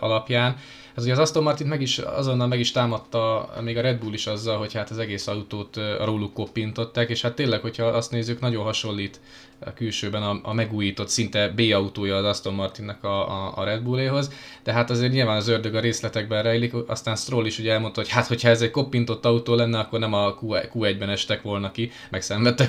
alapján. 0.00 0.56
Ez 0.94 1.02
ugye 1.02 1.12
az 1.12 1.18
Aston 1.18 1.42
Martin 1.42 1.66
meg 1.66 1.80
is, 1.80 1.98
azonnal 1.98 2.46
meg 2.46 2.60
is 2.60 2.72
támadta 2.72 3.52
még 3.60 3.76
a 3.76 3.80
Red 3.80 3.98
Bull 3.98 4.12
is 4.12 4.26
azzal, 4.26 4.58
hogy 4.58 4.72
hát 4.72 4.90
az 4.90 4.98
egész 4.98 5.26
autót 5.26 5.76
róluk 6.04 6.32
koppintották, 6.34 7.08
és 7.08 7.22
hát 7.22 7.34
tényleg, 7.34 7.60
hogyha 7.60 7.84
azt 7.84 8.10
nézzük, 8.10 8.40
nagyon 8.40 8.64
hasonlít 8.64 9.20
a 9.64 9.72
külsőben 9.72 10.22
a, 10.22 10.40
a 10.42 10.52
megújított, 10.52 11.08
szinte 11.08 11.48
B 11.48 11.60
autója 11.72 12.16
az 12.16 12.24
Aston 12.24 12.54
Martinnek 12.54 13.04
a, 13.04 13.28
a, 13.28 13.52
a 13.56 13.64
Red 13.64 13.82
Bulléhoz, 13.82 14.32
de 14.62 14.72
hát 14.72 14.90
azért 14.90 15.12
nyilván 15.12 15.36
az 15.36 15.48
ördög 15.48 15.74
a 15.74 15.80
részletekben 15.80 16.42
rejlik, 16.42 16.72
aztán 16.86 17.16
Stroll 17.16 17.46
is 17.46 17.58
ugye 17.58 17.72
elmondta, 17.72 18.00
hogy 18.00 18.10
hát 18.10 18.26
hogyha 18.26 18.48
ez 18.48 18.62
egy 18.62 18.70
koppintott 18.70 19.24
autó 19.24 19.54
lenne, 19.54 19.78
akkor 19.78 19.98
nem 19.98 20.12
a 20.12 20.38
Q1-ben 20.40 21.10
estek 21.10 21.42
volna 21.42 21.70
ki, 21.70 21.90
meg 22.10 22.22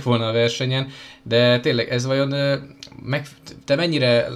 volna 0.04 0.28
a 0.28 0.32
versenyen, 0.32 0.88
de 1.24 1.60
tényleg 1.60 1.90
ez 1.90 2.06
vajon, 2.06 2.60
meg, 3.04 3.28
te 3.66 3.76
mennyire 3.76 4.28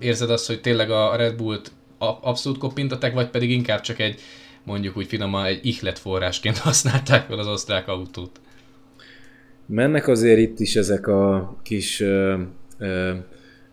érzed 0.00 0.30
azt, 0.30 0.46
hogy 0.46 0.60
tényleg 0.60 0.90
a 0.90 1.16
Red 1.16 1.34
Bullt 1.34 1.72
abszolút 2.20 2.58
koppintották, 2.58 3.14
vagy 3.14 3.30
pedig 3.30 3.50
inkább 3.50 3.80
csak 3.80 3.98
egy 3.98 4.20
mondjuk 4.64 4.96
úgy 4.96 5.06
finoman 5.06 5.44
egy 5.44 5.66
ihlet 5.66 5.98
forrásként 5.98 6.58
használták 6.68 7.26
fel 7.26 7.38
az 7.38 7.46
osztrák 7.46 7.88
autót? 7.88 8.40
Mennek 9.66 10.08
azért 10.08 10.38
itt 10.38 10.60
is 10.60 10.76
ezek 10.76 11.06
a 11.06 11.56
kis 11.62 12.00
ö, 12.00 12.40
ö, 12.78 13.12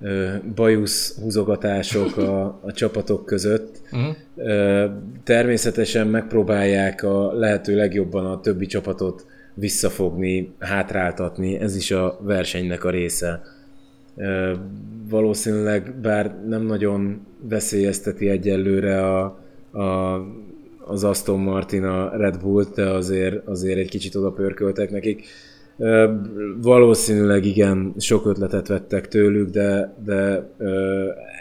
ö, 0.02 0.36
bajusz 0.56 1.18
húzogatások 1.20 2.18
a, 2.18 2.60
a 2.64 2.72
csapatok 2.72 3.26
között. 3.26 3.82
Uh-huh. 3.92 4.16
Ö, 4.36 4.86
természetesen 5.24 6.08
megpróbálják 6.08 7.04
a 7.04 7.34
lehető 7.34 7.76
legjobban 7.76 8.26
a 8.26 8.40
többi 8.40 8.66
csapatot 8.66 9.26
visszafogni, 9.54 10.54
hátráltatni, 10.60 11.60
ez 11.60 11.76
is 11.76 11.92
a 11.92 12.20
versenynek 12.22 12.84
a 12.84 12.90
része. 12.90 13.42
Valószínűleg, 15.10 15.96
bár 16.02 16.36
nem 16.48 16.66
nagyon 16.66 17.26
veszélyezteti 17.50 18.30
egyelőre 18.30 19.08
a, 19.08 19.24
a, 19.72 20.20
az 20.86 21.04
Aston 21.04 21.40
Martin 21.40 21.84
a 21.84 22.18
Red 22.18 22.40
Bull-t, 22.42 22.76
de 22.76 22.90
azért, 22.90 23.48
azért 23.48 23.78
egy 23.78 23.90
kicsit 23.90 24.16
oda 24.16 24.32
pörköltek 24.32 24.92
nekik. 24.92 25.26
Valószínűleg 26.62 27.46
igen, 27.46 27.94
sok 27.98 28.26
ötletet 28.26 28.68
vettek 28.68 29.08
tőlük, 29.08 29.50
de, 29.50 29.94
de 30.06 30.50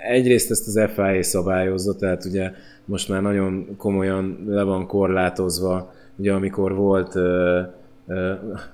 egyrészt 0.09 0.51
ezt 0.51 0.67
az 0.67 0.91
FIA 0.95 1.23
szabályozza, 1.23 1.95
tehát 1.95 2.25
ugye 2.25 2.51
most 2.85 3.09
már 3.09 3.23
nagyon 3.23 3.77
komolyan 3.77 4.45
le 4.47 4.63
van 4.63 4.87
korlátozva, 4.87 5.93
ugye 6.17 6.33
amikor 6.33 6.75
volt 6.75 7.15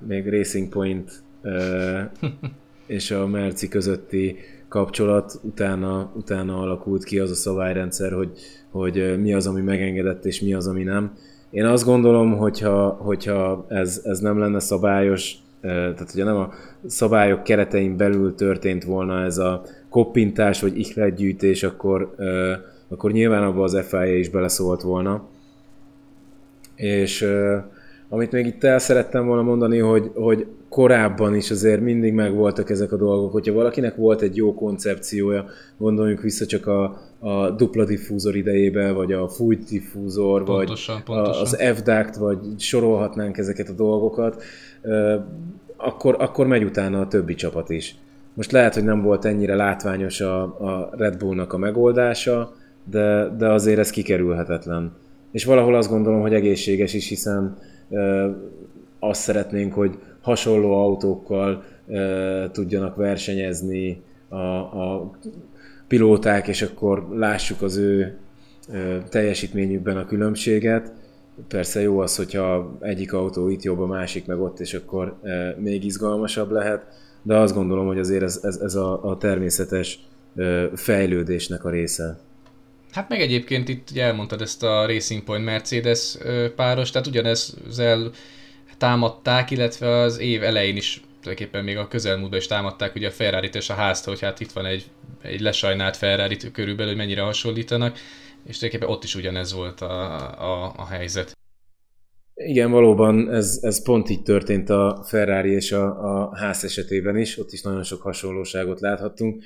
még 0.06 0.28
Racing 0.28 0.68
Point 0.68 1.12
és 2.86 3.10
a 3.10 3.26
Merci 3.26 3.68
közötti 3.68 4.36
kapcsolat, 4.68 5.40
utána, 5.42 6.10
utána 6.14 6.58
alakult 6.58 7.04
ki 7.04 7.18
az 7.18 7.30
a 7.30 7.34
szabályrendszer, 7.34 8.12
hogy, 8.12 8.30
hogy 8.70 9.20
mi 9.20 9.34
az, 9.34 9.46
ami 9.46 9.60
megengedett, 9.60 10.24
és 10.24 10.40
mi 10.40 10.54
az, 10.54 10.66
ami 10.66 10.82
nem. 10.82 11.16
Én 11.50 11.64
azt 11.64 11.84
gondolom, 11.84 12.36
hogyha, 12.36 12.88
hogyha 12.88 13.66
ez, 13.68 14.00
ez 14.04 14.18
nem 14.18 14.38
lenne 14.38 14.58
szabályos, 14.58 15.34
tehát 15.60 16.10
ugye 16.14 16.24
nem 16.24 16.36
a 16.36 16.52
szabályok 16.86 17.42
keretein 17.42 17.96
belül 17.96 18.34
történt 18.34 18.84
volna 18.84 19.24
ez 19.24 19.38
a 19.38 19.62
koppintás 19.88 20.60
vagy 20.60 20.78
ihletgyűjtés, 20.78 21.62
akkor, 21.62 22.14
akkor 22.88 23.12
nyilván 23.12 23.42
abban 23.42 23.62
az 23.62 23.84
FIA 23.88 24.16
is 24.16 24.28
beleszólt 24.28 24.82
volna. 24.82 25.28
És 26.74 27.26
amit 28.08 28.32
még 28.32 28.46
itt 28.46 28.64
el 28.64 28.78
szerettem 28.78 29.26
volna 29.26 29.42
mondani, 29.42 29.78
hogy, 29.78 30.10
hogy 30.14 30.46
korábban 30.68 31.34
is 31.34 31.50
azért 31.50 31.80
mindig 31.80 32.12
megvoltak 32.12 32.70
ezek 32.70 32.92
a 32.92 32.96
dolgok. 32.96 33.32
Hogyha 33.32 33.54
valakinek 33.54 33.96
volt 33.96 34.22
egy 34.22 34.36
jó 34.36 34.54
koncepciója, 34.54 35.44
gondoljunk 35.76 36.20
vissza 36.20 36.46
csak 36.46 36.66
a, 36.66 37.00
a 37.18 37.50
dupla 37.50 37.84
diffúzor 37.84 38.36
idejébe, 38.36 38.92
vagy 38.92 39.12
a 39.12 39.28
fújt 39.28 39.68
diffúzor, 39.68 40.44
pontosan, 40.44 40.94
vagy 40.94 41.04
pontosan. 41.04 41.42
az 41.42 41.56
f 41.74 42.16
vagy 42.18 42.38
sorolhatnánk 42.58 43.38
ezeket 43.38 43.68
a 43.68 43.72
dolgokat, 43.72 44.42
akkor, 45.76 46.16
akkor 46.18 46.46
megy 46.46 46.64
utána 46.64 47.00
a 47.00 47.08
többi 47.08 47.34
csapat 47.34 47.70
is. 47.70 47.96
Most 48.34 48.52
lehet, 48.52 48.74
hogy 48.74 48.84
nem 48.84 49.02
volt 49.02 49.24
ennyire 49.24 49.54
látványos 49.54 50.20
a, 50.20 50.42
a 50.42 50.90
Red 50.96 51.16
Bullnak 51.16 51.52
a 51.52 51.58
megoldása, 51.58 52.54
de, 52.84 53.34
de 53.38 53.48
azért 53.48 53.78
ez 53.78 53.90
kikerülhetetlen. 53.90 54.92
És 55.30 55.44
valahol 55.44 55.74
azt 55.74 55.88
gondolom, 55.88 56.20
hogy 56.20 56.34
egészséges 56.34 56.94
is, 56.94 57.08
hiszen 57.08 57.56
azt 58.98 59.20
szeretnénk, 59.20 59.72
hogy 59.72 59.98
hasonló 60.20 60.72
autókkal 60.72 61.64
tudjanak 62.52 62.96
versenyezni 62.96 64.02
a, 64.28 64.36
a 64.36 65.10
pilóták, 65.88 66.48
és 66.48 66.62
akkor 66.62 67.08
lássuk 67.12 67.62
az 67.62 67.76
ő 67.76 68.18
teljesítményükben 69.08 69.96
a 69.96 70.06
különbséget. 70.06 70.92
Persze 71.48 71.80
jó 71.80 71.98
az, 71.98 72.16
hogyha 72.16 72.76
egyik 72.80 73.12
autó 73.12 73.48
itt 73.48 73.62
jobb, 73.62 73.80
a 73.80 73.86
másik 73.86 74.26
meg 74.26 74.40
ott, 74.40 74.60
és 74.60 74.74
akkor 74.74 75.16
még 75.58 75.84
izgalmasabb 75.84 76.50
lehet, 76.50 76.86
de 77.22 77.36
azt 77.36 77.54
gondolom, 77.54 77.86
hogy 77.86 77.98
azért 77.98 78.22
ez, 78.22 78.40
ez, 78.42 78.56
ez 78.56 78.74
a, 78.74 79.10
a 79.10 79.16
természetes 79.16 79.98
fejlődésnek 80.74 81.64
a 81.64 81.70
része. 81.70 82.18
Hát 82.92 83.08
meg 83.08 83.20
egyébként 83.20 83.68
itt 83.68 83.90
ugye 83.90 84.04
elmondtad 84.04 84.40
ezt 84.40 84.62
a 84.62 84.86
Racing 84.86 85.22
Point 85.22 85.44
Mercedes 85.44 86.16
páros, 86.56 86.90
tehát 86.90 87.06
ugyanezzel 87.06 88.10
támadták, 88.78 89.50
illetve 89.50 89.88
az 89.88 90.18
év 90.18 90.42
elején 90.42 90.76
is 90.76 91.00
tulajdonképpen 91.20 91.64
még 91.64 91.76
a 91.76 91.88
közelmúltban 91.88 92.38
is 92.38 92.46
támadták 92.46 92.94
ugye 92.94 93.08
a 93.08 93.10
ferrari 93.10 93.48
és 93.52 93.70
a 93.70 93.74
házt, 93.74 94.04
hogy 94.04 94.20
hát 94.20 94.40
itt 94.40 94.52
van 94.52 94.66
egy, 94.66 94.84
egy 95.22 95.40
lesajnált 95.40 95.96
ferrari 95.96 96.36
körülbelül, 96.52 96.92
hogy 96.92 97.00
mennyire 97.00 97.20
hasonlítanak, 97.20 97.98
és 98.44 98.58
tulajdonképpen 98.58 98.96
ott 98.96 99.04
is 99.04 99.14
ugyanez 99.14 99.52
volt 99.52 99.80
a, 99.80 100.14
a, 100.40 100.72
a 100.76 100.86
helyzet. 100.86 101.36
Igen, 102.34 102.70
valóban 102.70 103.30
ez, 103.32 103.58
ez 103.62 103.82
pont 103.82 104.10
így 104.10 104.22
történt 104.22 104.70
a 104.70 105.04
Ferrari 105.08 105.50
és 105.50 105.72
a, 105.72 105.84
a 105.84 106.36
ház 106.36 106.64
esetében 106.64 107.16
is, 107.16 107.38
ott 107.38 107.52
is 107.52 107.62
nagyon 107.62 107.82
sok 107.82 108.02
hasonlóságot 108.02 108.80
láthattunk, 108.80 109.42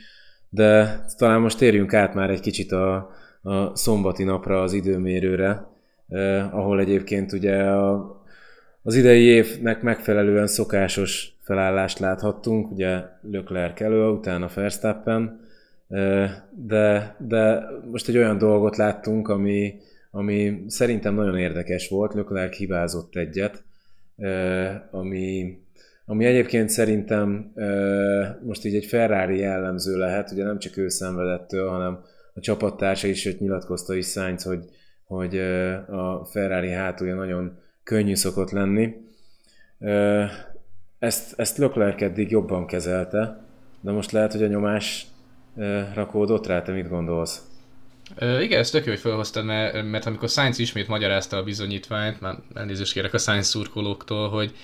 de 0.48 1.00
talán 1.16 1.40
most 1.40 1.58
térjünk 1.58 1.94
át 1.94 2.14
már 2.14 2.30
egy 2.30 2.40
kicsit 2.40 2.72
a, 2.72 3.10
a 3.42 3.76
szombati 3.76 4.24
napra 4.24 4.62
az 4.62 4.72
időmérőre, 4.72 5.66
eh, 6.08 6.54
ahol 6.54 6.80
egyébként 6.80 7.32
ugye 7.32 7.62
a, 7.62 8.16
az 8.82 8.94
idei 8.94 9.22
évnek 9.22 9.82
megfelelően 9.82 10.46
szokásos 10.46 11.36
felállást 11.42 11.98
láthattunk, 11.98 12.70
ugye 12.70 13.02
Leclerc 13.30 13.80
elő, 13.80 14.08
utána 14.08 14.48
Verstappen, 14.54 15.40
eh, 15.88 16.30
de, 16.50 17.16
de 17.18 17.68
most 17.90 18.08
egy 18.08 18.16
olyan 18.16 18.38
dolgot 18.38 18.76
láttunk, 18.76 19.28
ami, 19.28 19.74
ami 20.10 20.64
szerintem 20.66 21.14
nagyon 21.14 21.38
érdekes 21.38 21.88
volt, 21.88 22.14
Leclerc 22.14 22.56
hibázott 22.56 23.16
egyet, 23.16 23.62
eh, 24.16 24.80
ami, 24.90 25.58
ami 26.06 26.24
egyébként 26.24 26.68
szerintem 26.68 27.52
most 28.42 28.64
így 28.64 28.74
egy 28.74 28.84
Ferrari 28.84 29.38
jellemző 29.38 29.96
lehet, 29.96 30.30
ugye 30.30 30.44
nem 30.44 30.58
csak 30.58 30.76
ő 30.76 30.88
szenvedettől, 30.88 31.68
hanem 31.68 32.04
a 32.40 32.42
csapattársa 32.42 33.06
is, 33.06 33.20
sőt 33.20 33.40
nyilatkozta 33.40 33.94
is 33.94 34.06
Sainz, 34.06 34.42
hogy, 34.42 34.64
hogy 35.04 35.38
a 35.88 36.24
Ferrari 36.30 36.70
hátulja 36.70 37.14
nagyon 37.14 37.58
könnyű 37.84 38.14
szokott 38.14 38.50
lenni. 38.50 38.94
Ezt, 40.98 41.32
ezt 41.36 41.56
Leclerc 41.56 42.02
eddig 42.02 42.30
jobban 42.30 42.66
kezelte, 42.66 43.44
de 43.80 43.90
most 43.90 44.10
lehet, 44.10 44.32
hogy 44.32 44.42
a 44.42 44.46
nyomás 44.46 45.06
rakódott 45.94 46.46
rá, 46.46 46.62
te 46.62 46.72
mit 46.72 46.88
gondolsz? 46.88 47.42
Ö, 48.16 48.40
igen, 48.40 48.58
ezt 48.58 48.72
tök 48.72 48.84
jó, 48.84 48.90
hogy 48.90 49.00
felhoztad, 49.00 49.44
mert, 49.44 49.84
mert 49.90 50.06
amikor 50.06 50.28
Sainz 50.28 50.58
ismét 50.58 50.88
magyarázta 50.88 51.36
a 51.36 51.42
bizonyítványt, 51.42 52.20
már 52.20 52.34
elnézést 52.54 52.92
kérek 52.92 53.14
a 53.14 53.18
Sainz 53.18 53.46
szurkolóktól, 53.46 54.28
hogy, 54.28 54.54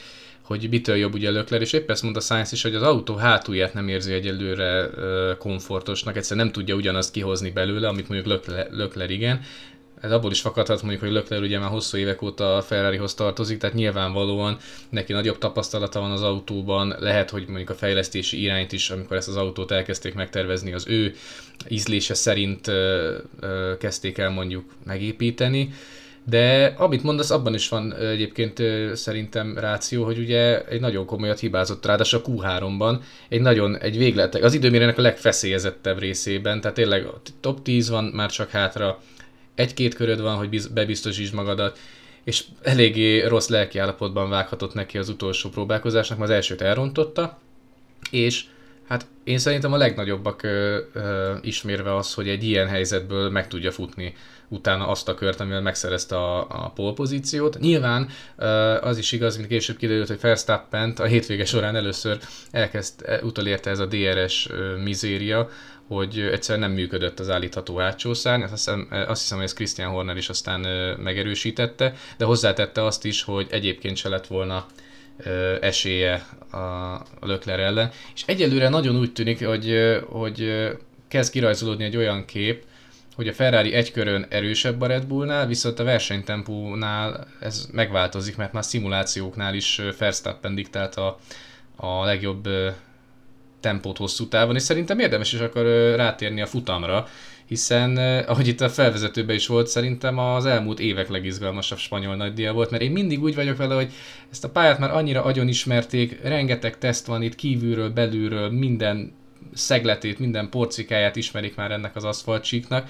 hogy 0.46 0.66
mitől 0.70 0.96
jobb 0.96 1.14
ugye 1.14 1.30
Lökler, 1.30 1.60
és 1.60 1.72
épp 1.72 1.90
ezt 1.90 2.02
mondta 2.02 2.20
Sainz 2.20 2.52
is, 2.52 2.62
hogy 2.62 2.74
az 2.74 2.82
autó 2.82 3.14
hátulját 3.14 3.74
nem 3.74 3.88
érzi 3.88 4.12
egyelőre 4.12 4.90
komfortosnak, 5.38 6.16
egyszerűen 6.16 6.44
nem 6.44 6.54
tudja 6.54 6.74
ugyanazt 6.74 7.10
kihozni 7.10 7.50
belőle, 7.50 7.88
amit 7.88 8.08
mondjuk 8.08 8.28
Lökler, 8.28 8.68
Lökler 8.70 9.10
igen, 9.10 9.40
ez 10.00 10.12
abból 10.12 10.30
is 10.30 10.40
fakadhat 10.40 10.80
mondjuk, 10.80 11.02
hogy 11.02 11.12
Lökler 11.12 11.40
ugye 11.40 11.58
már 11.58 11.70
hosszú 11.70 11.96
évek 11.96 12.22
óta 12.22 12.56
a 12.56 12.62
Ferrarihoz 12.62 13.14
tartozik, 13.14 13.58
tehát 13.58 13.76
nyilvánvalóan 13.76 14.56
neki 14.88 15.12
nagyobb 15.12 15.38
tapasztalata 15.38 16.00
van 16.00 16.10
az 16.10 16.22
autóban, 16.22 16.96
lehet, 16.98 17.30
hogy 17.30 17.46
mondjuk 17.46 17.70
a 17.70 17.74
fejlesztési 17.74 18.42
irányt 18.42 18.72
is, 18.72 18.90
amikor 18.90 19.16
ezt 19.16 19.28
az 19.28 19.36
autót 19.36 19.70
elkezdték 19.70 20.14
megtervezni, 20.14 20.72
az 20.72 20.86
ő 20.88 21.14
ízlése 21.68 22.14
szerint 22.14 22.70
kezdték 23.78 24.18
el 24.18 24.30
mondjuk 24.30 24.64
megépíteni. 24.84 25.74
De 26.28 26.75
amit 26.76 27.02
mondasz, 27.02 27.30
abban 27.30 27.54
is 27.54 27.68
van 27.68 27.95
egyébként 27.95 28.62
szerintem 28.95 29.59
ráció, 29.59 30.04
hogy 30.04 30.18
ugye 30.18 30.64
egy 30.64 30.80
nagyon 30.80 31.06
komolyat 31.06 31.38
hibázott 31.38 31.87
ráadásul 31.87 32.21
a 32.25 32.28
Q3-ban, 32.28 32.99
egy 33.28 33.40
nagyon, 33.40 33.78
egy 33.78 33.99
végletek, 33.99 34.42
az 34.42 34.54
időmérének 34.54 34.99
a 34.99 35.02
legfeszélyezettebb 35.02 35.99
részében, 35.99 36.61
tehát 36.61 36.76
tényleg 36.76 37.06
top 37.40 37.62
10 37.62 37.90
van 37.90 38.04
már 38.04 38.30
csak 38.30 38.50
hátra, 38.50 39.02
egy-két 39.54 39.95
köröd 39.95 40.21
van, 40.21 40.37
hogy 40.37 40.68
bebiztosítsd 40.75 41.35
magadat, 41.35 41.78
és 42.25 42.45
eléggé 42.62 43.26
rossz 43.26 43.49
lelkiállapotban 43.49 44.28
vághatott 44.28 44.75
neki 44.75 44.99
az 44.99 45.09
utolsó 45.09 45.49
próbálkozásnak, 45.49 46.18
mert 46.18 46.30
az 46.30 46.37
elsőt 46.37 46.61
elrontotta, 46.61 47.38
és 48.11 48.45
hát 48.88 49.06
én 49.25 49.38
szerintem 49.38 49.73
a 49.73 49.76
legnagyobbak 49.76 50.42
ö, 50.42 50.78
ö, 50.92 51.35
ismérve 51.42 51.97
az, 51.97 52.14
hogy 52.14 52.28
egy 52.28 52.45
ilyen 52.45 52.66
helyzetből 52.66 53.30
meg 53.30 53.49
tudja 53.49 53.71
futni 53.71 54.14
utána 54.48 54.88
azt 54.88 55.08
a 55.08 55.14
kört, 55.14 55.40
amivel 55.40 55.60
megszerezte 55.60 56.16
a, 56.16 56.46
a 56.64 56.70
pole 56.74 56.92
pozíciót. 56.92 57.58
Nyilván 57.58 58.08
az 58.80 58.98
is 58.98 59.12
igaz, 59.12 59.36
mint 59.36 59.48
később 59.48 59.76
kiderült, 59.76 60.08
hogy 60.08 60.20
Verstappen 60.20 60.94
a 60.98 61.04
hétvége 61.04 61.44
során 61.44 61.76
először 61.76 62.18
elkezd, 62.50 63.02
e, 63.06 63.20
utolérte 63.22 63.70
ez 63.70 63.78
a 63.78 63.86
DRS 63.86 64.48
mizéria, 64.82 65.48
hogy 65.86 66.20
egyszerűen 66.20 66.68
nem 66.68 66.76
működött 66.76 67.20
az 67.20 67.30
állítható 67.30 67.76
hátsó 67.76 68.14
szárny, 68.14 68.42
azt 68.42 68.52
hiszem, 68.52 68.88
azt 68.90 69.20
hiszem, 69.20 69.36
hogy 69.36 69.46
ezt 69.46 69.54
Christian 69.54 69.90
Horner 69.90 70.16
is 70.16 70.28
aztán 70.28 70.60
megerősítette, 70.98 71.94
de 72.16 72.24
hozzátette 72.24 72.84
azt 72.84 73.04
is, 73.04 73.22
hogy 73.22 73.46
egyébként 73.50 73.96
se 73.96 74.08
lett 74.08 74.26
volna 74.26 74.66
esélye 75.60 76.26
a 76.52 77.26
Lökler 77.26 77.60
ellen, 77.60 77.90
és 78.14 78.22
egyelőre 78.26 78.68
nagyon 78.68 78.96
úgy 78.96 79.12
tűnik, 79.12 79.46
hogy, 79.46 79.98
hogy 80.06 80.70
kezd 81.08 81.32
kirajzolódni 81.32 81.84
egy 81.84 81.96
olyan 81.96 82.24
kép, 82.24 82.64
hogy 83.16 83.28
a 83.28 83.32
Ferrari 83.32 83.73
egy 83.73 83.92
körön 83.92 84.26
erősebb 84.28 84.80
a 84.80 84.87
Red 84.87 85.06
Bullnál, 85.06 85.46
viszont 85.46 85.78
a 85.78 85.85
versenytempónál 85.85 87.26
ez 87.40 87.68
megváltozik, 87.73 88.37
mert 88.37 88.52
már 88.52 88.64
szimulációknál 88.64 89.54
is 89.54 89.80
Verstappen 89.99 90.54
diktálta 90.54 91.18
a, 91.76 92.04
legjobb 92.04 92.49
tempót 93.61 93.96
hosszú 93.96 94.28
távon, 94.28 94.54
és 94.54 94.62
szerintem 94.62 94.99
érdemes 94.99 95.32
is 95.32 95.40
akkor 95.40 95.64
rátérni 95.94 96.40
a 96.40 96.46
futamra, 96.46 97.08
hiszen 97.46 97.96
ahogy 98.26 98.49
itt 98.49 98.61
a 98.61 98.68
felvezetőben 98.68 99.37
is 99.37 99.46
volt, 99.46 99.66
szerintem 99.66 100.18
az 100.18 100.46
elmúlt 100.46 100.80
évek 100.80 101.08
legizgalmasabb 101.08 101.78
spanyol 101.78 102.16
nagydíja 102.16 102.52
volt, 102.52 102.70
mert 102.70 102.82
én 102.82 102.92
mindig 102.92 103.23
úgy 103.23 103.35
vagyok 103.35 103.56
vele, 103.56 103.75
hogy 103.75 103.92
ezt 104.30 104.44
a 104.44 104.50
pályát 104.50 104.78
már 104.78 104.90
annyira 104.90 105.23
agyon 105.23 105.49
ismerték, 105.49 106.23
rengeteg 106.23 106.78
teszt 106.78 107.06
van 107.06 107.23
itt 107.23 107.35
kívülről, 107.35 107.90
belülről, 107.90 108.50
minden 108.50 109.12
szegletét, 109.54 110.18
minden 110.18 110.48
porcikáját 110.48 111.16
ismerik 111.16 111.54
már 111.54 111.70
ennek 111.70 111.96
az 111.96 112.04
aszfaltsíknak, 112.04 112.88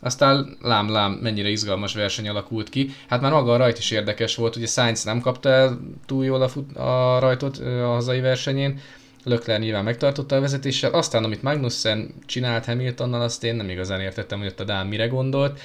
aztán 0.00 0.56
lám-lám 0.60 1.12
mennyire 1.12 1.48
izgalmas 1.48 1.94
verseny 1.94 2.28
alakult 2.28 2.68
ki. 2.68 2.90
Hát 3.08 3.20
már 3.20 3.32
maga 3.32 3.52
a 3.52 3.56
rajt 3.56 3.78
is 3.78 3.90
érdekes 3.90 4.34
volt, 4.34 4.56
ugye 4.56 4.66
Sainz 4.66 5.04
nem 5.04 5.20
kapta 5.20 5.48
el 5.48 5.80
túl 6.06 6.24
jól 6.24 6.42
a, 6.42 6.48
fut- 6.48 6.76
a 6.76 7.18
rajtot 7.20 7.58
a 7.58 7.86
hazai 7.86 8.20
versenyén, 8.20 8.80
Lökler 9.26 9.60
nyilván 9.60 9.84
megtartotta 9.84 10.36
a 10.36 10.40
vezetéssel, 10.40 10.90
aztán 10.90 11.24
amit 11.24 11.42
Magnussen 11.42 12.14
csinált 12.26 12.64
Hamiltonnal, 12.64 13.20
azt 13.20 13.44
én 13.44 13.54
nem 13.54 13.68
igazán 13.68 14.00
értettem, 14.00 14.38
hogy 14.38 14.48
ott 14.48 14.60
a 14.60 14.64
Dán 14.64 14.86
mire 14.86 15.06
gondolt. 15.06 15.60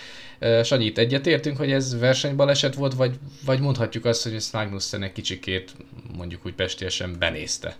Sanyi, 0.63 0.85
itt 0.85 0.97
egyetértünk, 0.97 1.57
hogy 1.57 1.71
ez 1.71 1.99
versenybaleset 1.99 2.75
volt, 2.75 2.93
vagy, 2.93 3.19
vagy 3.45 3.59
mondhatjuk 3.59 4.05
azt, 4.05 4.23
hogy 4.23 4.33
ezt 4.33 4.53
Magnussen 4.53 5.03
egy 5.03 5.11
kicsikét 5.11 5.71
mondjuk 6.17 6.45
úgy 6.45 6.53
pestiesen 6.53 7.15
benézte? 7.19 7.75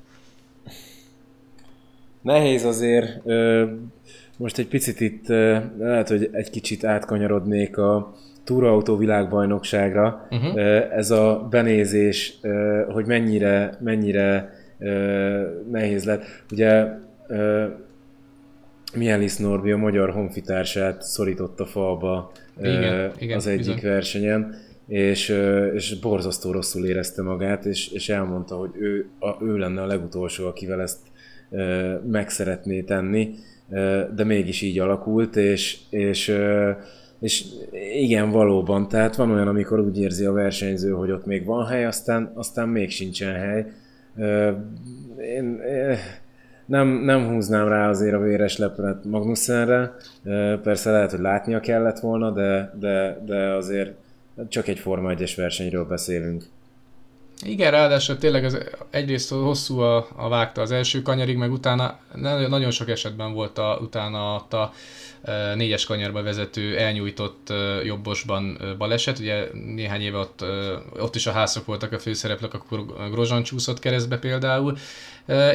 Nehéz 2.22 2.64
azért. 2.64 3.22
Most 4.38 4.58
egy 4.58 4.68
picit 4.68 5.00
itt 5.00 5.28
lehet, 5.78 6.08
hogy 6.08 6.30
egy 6.32 6.50
kicsit 6.50 6.84
átkanyarodnék 6.84 7.78
a 7.78 8.14
túrautó 8.44 8.98
világbajnokságra. 8.98 10.28
Uh-huh. 10.30 10.60
Ez 10.96 11.12
a 11.12 11.48
benézés, 11.50 12.40
hogy 12.90 13.06
mennyire, 13.06 13.78
mennyire 13.80 14.54
nehéz 15.72 16.04
lett. 16.04 16.24
Ugye 16.52 16.88
Mielis 18.96 19.38
Norbi 19.38 19.72
a 19.72 19.78
magyar 19.78 20.10
honfitársát 20.10 21.02
szorította 21.02 21.66
falba 21.66 22.32
igen, 22.60 23.12
igen, 23.18 23.38
az 23.38 23.48
egyik 23.48 23.76
bizony. 23.76 23.92
versenyen, 23.92 24.56
és, 24.88 25.30
és 25.74 26.00
borzasztó 26.00 26.52
rosszul 26.52 26.86
érezte 26.86 27.22
magát, 27.22 27.66
és, 27.66 27.92
és 27.92 28.10
elmondta, 28.10 28.56
hogy 28.56 28.72
ő, 28.80 29.10
a, 29.20 29.44
ő 29.44 29.58
lenne 29.58 29.82
a 29.82 29.86
legutolsó, 29.86 30.48
akivel 30.48 30.82
ezt 30.82 30.98
meg 32.12 32.30
szeretné 32.30 32.82
tenni, 32.82 33.36
de 34.16 34.24
mégis 34.24 34.62
így 34.62 34.80
alakult, 34.80 35.36
és, 35.36 35.78
és, 35.90 36.38
és 37.20 37.46
igen, 37.94 38.32
valóban, 38.32 38.88
tehát 38.88 39.16
van 39.16 39.32
olyan, 39.32 39.48
amikor 39.48 39.80
úgy 39.80 40.00
érzi 40.00 40.26
a 40.26 40.32
versenyző, 40.32 40.92
hogy 40.92 41.12
ott 41.12 41.26
még 41.26 41.46
van 41.46 41.66
hely, 41.66 41.86
aztán, 41.86 42.32
aztán 42.34 42.70
még 42.70 42.90
sincsen 42.90 43.34
hely. 43.34 43.66
Én 45.36 45.62
nem, 46.66 46.88
nem 46.88 47.28
húznám 47.28 47.68
rá 47.68 47.90
azért 47.90 48.14
a 48.14 48.20
véres 48.20 48.58
leplet 48.58 49.06
Magnussenre, 49.06 49.96
persze 50.64 50.92
lehet, 50.92 51.12
hogy 51.12 51.20
látnia 51.20 51.60
kellett 51.60 52.00
volna, 52.00 52.32
de, 52.32 52.74
de, 52.80 53.22
de 53.26 53.54
azért 53.54 53.94
csak 54.48 54.68
egy 54.68 54.80
Forma 54.80 55.14
1-es 55.14 55.34
versenyről 55.36 55.86
beszélünk. 55.86 56.44
Igen, 57.46 57.72
ráadásul 57.72 58.18
tényleg 58.18 58.44
az, 58.44 58.58
egyrészt 58.90 59.30
hosszú 59.30 59.80
a, 59.80 60.08
a 60.16 60.30
vágta 60.30 60.62
az 60.62 60.72
első 60.72 61.02
kanyarig, 61.02 61.38
meg 61.38 61.52
utána 61.52 62.00
nagyon 62.48 62.72
sok 62.72 62.90
esetben 62.90 63.34
volt 63.34 63.58
a, 63.58 63.80
utána 63.82 64.36
a 64.36 64.72
e, 65.22 65.56
négyes 65.56 65.86
kanyarba 65.86 66.24
vezető 66.24 66.78
elnyújtott 66.78 67.50
e, 67.50 67.54
jobbosban 67.84 68.58
e, 68.62 68.74
baleset. 68.74 69.20
Ugye 69.20 69.48
néhány 69.54 70.02
éve 70.02 70.18
ott, 70.18 70.46
ott 71.00 71.16
is 71.16 71.28
a 71.28 71.32
házok 71.32 71.66
voltak 71.66 71.92
a 71.92 72.00
főszereplők, 72.00 72.54
akkor 72.54 72.86
Grozsan 73.12 73.44
csúszott 73.44 73.80
keresztbe 73.80 74.18
például. 74.18 74.78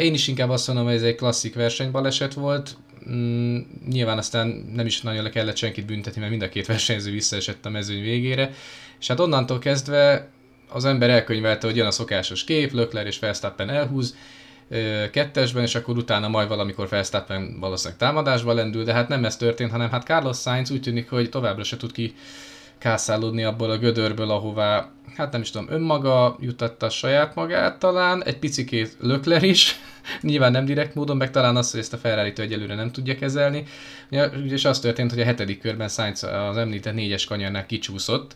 Én 0.00 0.14
is 0.14 0.28
inkább 0.28 0.50
azt 0.50 0.66
mondom, 0.66 0.84
hogy 0.84 0.94
ez 0.94 1.02
egy 1.02 1.14
klasszik 1.14 1.54
versenybaleset 1.54 2.34
volt. 2.34 2.76
Mm, 3.10 3.58
nyilván 3.88 4.18
aztán 4.18 4.46
nem 4.74 4.86
is 4.86 5.00
nagyon 5.00 5.22
le 5.22 5.30
kellett 5.30 5.56
senkit 5.56 5.86
büntetni, 5.86 6.18
mert 6.20 6.30
mind 6.30 6.42
a 6.42 6.48
két 6.48 6.66
versenyző 6.66 7.10
visszaesett 7.10 7.66
a 7.66 7.70
mezőny 7.70 8.02
végére. 8.02 8.52
És 9.00 9.06
hát 9.06 9.20
onnantól 9.20 9.58
kezdve 9.58 10.28
az 10.68 10.84
ember 10.84 11.10
elkönyvelte, 11.10 11.66
hogy 11.66 11.76
jön 11.76 11.86
a 11.86 11.90
szokásos 11.90 12.44
kép, 12.44 12.72
Lökler 12.72 13.06
és 13.06 13.18
Verstappen 13.18 13.70
elhúz 13.70 14.16
kettesben, 15.10 15.62
és 15.62 15.74
akkor 15.74 15.96
utána 15.96 16.28
majd 16.28 16.48
valamikor 16.48 16.88
Verstappen 16.88 17.56
valószínűleg 17.60 17.98
támadásba 17.98 18.52
lendül, 18.52 18.84
de 18.84 18.92
hát 18.92 19.08
nem 19.08 19.24
ez 19.24 19.36
történt, 19.36 19.70
hanem 19.70 19.90
hát 19.90 20.04
Carlos 20.04 20.38
Sainz 20.38 20.70
úgy 20.70 20.80
tűnik, 20.80 21.10
hogy 21.10 21.28
továbbra 21.28 21.64
se 21.64 21.76
tud 21.76 21.92
ki 21.92 22.14
kászálódni 22.78 23.44
abból 23.44 23.70
a 23.70 23.78
gödörből, 23.78 24.30
ahová, 24.30 24.90
hát 25.16 25.32
nem 25.32 25.40
is 25.40 25.50
tudom, 25.50 25.66
önmaga 25.70 26.36
jutatta 26.40 26.88
saját 26.88 27.34
magát 27.34 27.78
talán, 27.78 28.24
egy 28.24 28.38
picikét 28.38 28.96
Lökler 29.00 29.42
is, 29.42 29.76
nyilván 30.20 30.52
nem 30.52 30.64
direkt 30.64 30.94
módon, 30.94 31.16
meg 31.16 31.30
talán 31.30 31.56
az, 31.56 31.70
hogy 31.70 31.80
ezt 31.80 31.92
a 31.92 31.98
ferrari 31.98 32.32
egyelőre 32.36 32.74
nem 32.74 32.92
tudja 32.92 33.16
kezelni. 33.16 33.64
És 34.48 34.64
az 34.64 34.80
történt, 34.80 35.10
hogy 35.10 35.20
a 35.20 35.24
hetedik 35.24 35.60
körben 35.60 35.88
Sainz 35.88 36.22
az 36.22 36.56
említett 36.56 36.94
négyes 36.94 37.24
kanyarnál 37.24 37.66
kicsúszott, 37.66 38.34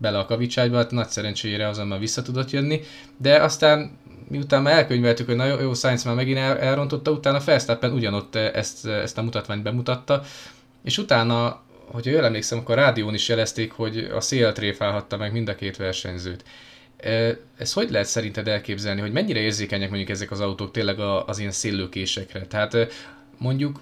bele 0.00 0.18
a 0.18 0.24
kavicságyba, 0.24 0.76
hát 0.76 0.90
nagy 0.90 1.08
szerencsére 1.08 1.68
azonnal 1.68 1.98
vissza 1.98 2.22
tudott 2.22 2.50
jönni, 2.50 2.80
de 3.16 3.42
aztán 3.42 3.98
miután 4.28 4.62
már 4.62 4.74
elkönyveltük, 4.74 5.26
hogy 5.26 5.36
na 5.36 5.44
jó, 5.44 5.60
jó 5.60 5.74
Sainz 5.74 6.04
már 6.04 6.14
megint 6.14 6.38
el, 6.38 6.58
elrontotta, 6.58 7.10
utána 7.10 7.40
Verstappen 7.44 7.92
ugyanott 7.92 8.34
ezt, 8.34 8.86
ezt 8.86 9.18
a 9.18 9.22
mutatványt 9.22 9.62
bemutatta, 9.62 10.22
és 10.84 10.98
utána, 10.98 11.62
hogyha 11.86 12.10
jól 12.10 12.24
emlékszem, 12.24 12.58
akkor 12.58 12.78
a 12.78 12.80
rádión 12.80 13.14
is 13.14 13.28
jelezték, 13.28 13.72
hogy 13.72 14.10
a 14.14 14.20
szél 14.20 14.52
tréfálhatta 14.52 15.16
meg 15.16 15.32
mind 15.32 15.48
a 15.48 15.54
két 15.54 15.76
versenyzőt. 15.76 16.44
Ez 17.56 17.72
hogy 17.72 17.90
lehet 17.90 18.06
szerinted 18.06 18.48
elképzelni, 18.48 19.00
hogy 19.00 19.12
mennyire 19.12 19.40
érzékenyek 19.40 19.88
mondjuk 19.88 20.10
ezek 20.10 20.30
az 20.30 20.40
autók 20.40 20.70
tényleg 20.70 20.98
az 21.00 21.38
ilyen 21.38 21.50
széllőkésekre? 21.50 22.46
Tehát 22.46 22.76
mondjuk 23.38 23.80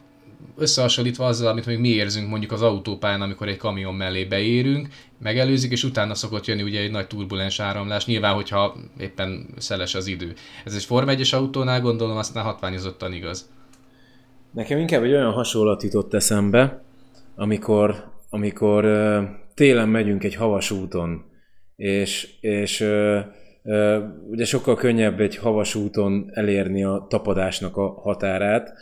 összehasonlítva 0.57 1.27
azzal, 1.27 1.49
amit 1.49 1.67
még 1.67 1.79
mi 1.79 1.89
érzünk 1.89 2.29
mondjuk 2.29 2.53
az 2.53 2.63
autópályán, 2.63 3.23
amikor 3.23 3.49
egy 3.49 3.57
kamion 3.57 3.95
mellé 3.95 4.25
beérünk, 4.25 4.89
megelőzik, 5.19 5.73
és 5.73 5.85
utána 5.85 6.15
szokott 6.15 6.47
jönni 6.47 6.63
ugye 6.63 6.81
egy 6.81 6.91
nagy 6.91 7.07
turbulens 7.07 7.61
áramlás, 7.61 8.07
nyilván, 8.07 8.35
hogyha 8.35 8.77
éppen 8.99 9.47
szeles 9.57 9.95
az 9.95 10.07
idő. 10.07 10.35
Ez 10.65 10.75
egy 10.75 10.85
Form 10.85 11.09
1 11.09 11.29
autónál 11.33 11.81
gondolom 11.81 12.17
aztán 12.17 12.45
hatványozottan 12.45 13.13
igaz. 13.13 13.51
Nekem 14.53 14.79
inkább 14.79 15.03
egy 15.03 15.13
olyan 15.13 15.33
hasonlat 15.33 15.83
jutott 15.83 16.15
eszembe, 16.15 16.83
amikor 17.37 18.17
amikor 18.31 18.85
télen 19.55 19.89
megyünk 19.89 20.25
egy 20.25 20.35
havas 20.35 20.71
úton, 20.71 21.25
és, 21.77 22.35
és 22.41 22.81
ugye 24.29 24.45
sokkal 24.45 24.77
könnyebb 24.77 25.21
egy 25.21 25.37
havas 25.37 25.75
úton 25.75 26.31
elérni 26.33 26.85
a 26.85 27.07
tapadásnak 27.09 27.77
a 27.77 27.89
határát, 27.89 28.73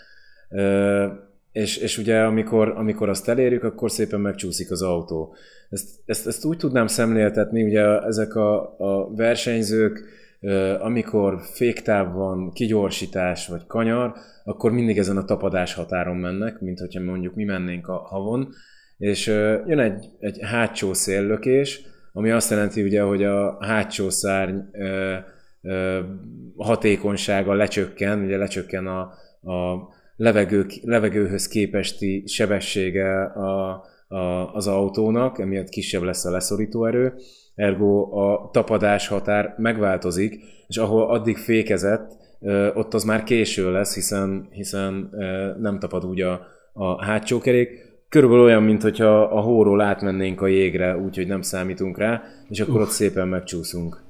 és, 1.56 1.76
és 1.76 1.98
ugye 1.98 2.20
amikor, 2.20 2.68
amikor 2.68 3.08
azt 3.08 3.28
elérjük, 3.28 3.64
akkor 3.64 3.90
szépen 3.90 4.20
megcsúszik 4.20 4.70
az 4.70 4.82
autó. 4.82 5.34
Ezt, 5.70 5.88
ezt, 6.04 6.26
ezt 6.26 6.44
úgy 6.44 6.56
tudnám 6.56 6.86
szemléltetni, 6.86 7.62
ugye 7.62 8.00
ezek 8.00 8.34
a, 8.34 8.76
a 8.78 9.14
versenyzők, 9.14 10.04
amikor 10.78 11.40
féktáv 11.42 12.12
van, 12.12 12.52
kigyorsítás 12.52 13.46
vagy 13.48 13.66
kanyar, 13.66 14.14
akkor 14.44 14.72
mindig 14.72 14.98
ezen 14.98 15.16
a 15.16 15.24
tapadás 15.24 15.74
határon 15.74 16.16
mennek, 16.16 16.60
mint 16.60 16.78
hogyha 16.78 17.02
mondjuk 17.02 17.34
mi 17.34 17.44
mennénk 17.44 17.88
a 17.88 17.96
havon, 17.96 18.48
és 18.98 19.26
jön 19.66 19.78
egy, 19.78 20.10
egy 20.18 20.38
hátsó 20.42 20.92
széllökés, 20.92 21.80
ami 22.12 22.30
azt 22.30 22.50
jelenti 22.50 22.82
ugye, 22.82 23.02
hogy 23.02 23.24
a 23.24 23.64
hátsó 23.64 24.10
szárny 24.10 24.58
hatékonysága 26.56 27.54
lecsökken, 27.54 28.24
ugye 28.24 28.36
lecsökken 28.36 28.86
a, 28.86 29.00
a 29.52 29.94
levegő, 30.16 30.66
levegőhöz 30.82 31.48
képesti 31.48 32.22
sebessége 32.26 33.22
a, 33.24 33.84
a, 34.08 34.54
az 34.54 34.66
autónak, 34.66 35.38
emiatt 35.38 35.68
kisebb 35.68 36.02
lesz 36.02 36.24
a 36.24 36.30
leszorító 36.30 36.86
erő, 36.86 37.14
ergo 37.54 38.18
a 38.18 38.50
tapadás 38.52 39.08
határ 39.08 39.54
megváltozik, 39.58 40.40
és 40.66 40.76
ahol 40.76 41.10
addig 41.10 41.36
fékezett, 41.36 42.10
ott 42.74 42.94
az 42.94 43.04
már 43.04 43.22
késő 43.22 43.72
lesz, 43.72 43.94
hiszen, 43.94 44.48
hiszen 44.50 45.10
nem 45.60 45.78
tapad 45.78 46.04
úgy 46.04 46.20
a, 46.20 46.40
a 46.72 47.04
hátsó 47.04 47.38
kerék. 47.38 47.84
Körülbelül 48.08 48.44
olyan, 48.44 48.62
mint 48.62 48.82
hogyha 48.82 49.22
a 49.22 49.40
hóról 49.40 49.80
átmennénk 49.80 50.40
a 50.40 50.46
jégre, 50.46 50.96
úgyhogy 50.96 51.26
nem 51.26 51.42
számítunk 51.42 51.98
rá, 51.98 52.22
és 52.48 52.60
akkor 52.60 52.74
Uf. 52.74 52.82
ott 52.82 52.90
szépen 52.90 53.28
megcsúszunk. 53.28 54.05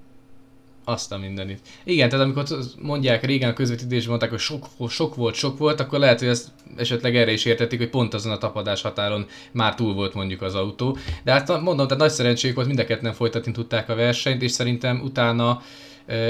Azt 0.89 1.13
a 1.13 1.19
mindenit. 1.19 1.61
Igen, 1.85 2.09
tehát 2.09 2.25
amikor 2.25 2.45
mondják 2.79 3.25
régen 3.25 3.51
a 3.51 3.53
közvetítésben 3.53 4.09
mondták, 4.09 4.31
hogy 4.31 4.39
sok, 4.39 4.67
sok 4.89 5.15
volt, 5.15 5.35
sok 5.35 5.59
volt, 5.59 5.81
akkor 5.81 5.99
lehet, 5.99 6.19
hogy 6.19 6.29
ezt 6.29 6.49
esetleg 6.77 7.17
erre 7.17 7.33
is 7.33 7.45
értették, 7.45 7.79
hogy 7.79 7.91
pont 7.91 8.15
azon 8.15 8.33
a 8.33 8.39
tapadás 8.39 8.83
határon 8.83 9.27
már 9.53 9.75
túl 9.75 9.95
volt 9.95 10.15
mondjuk 10.15 10.43
az 10.43 10.55
autó. 10.55 10.97
De 11.25 11.33
hát 11.33 11.49
mondom, 11.49 11.87
tehát 11.87 12.03
nagy 12.03 12.11
szerencsék 12.11 12.55
volt, 12.55 12.67
mindeket 12.67 13.03
nem 13.03 13.13
folytatni 13.13 13.53
tudták 13.53 13.89
a 13.89 13.95
versenyt, 13.95 14.43
és 14.43 14.51
szerintem 14.51 15.01
utána 15.01 15.63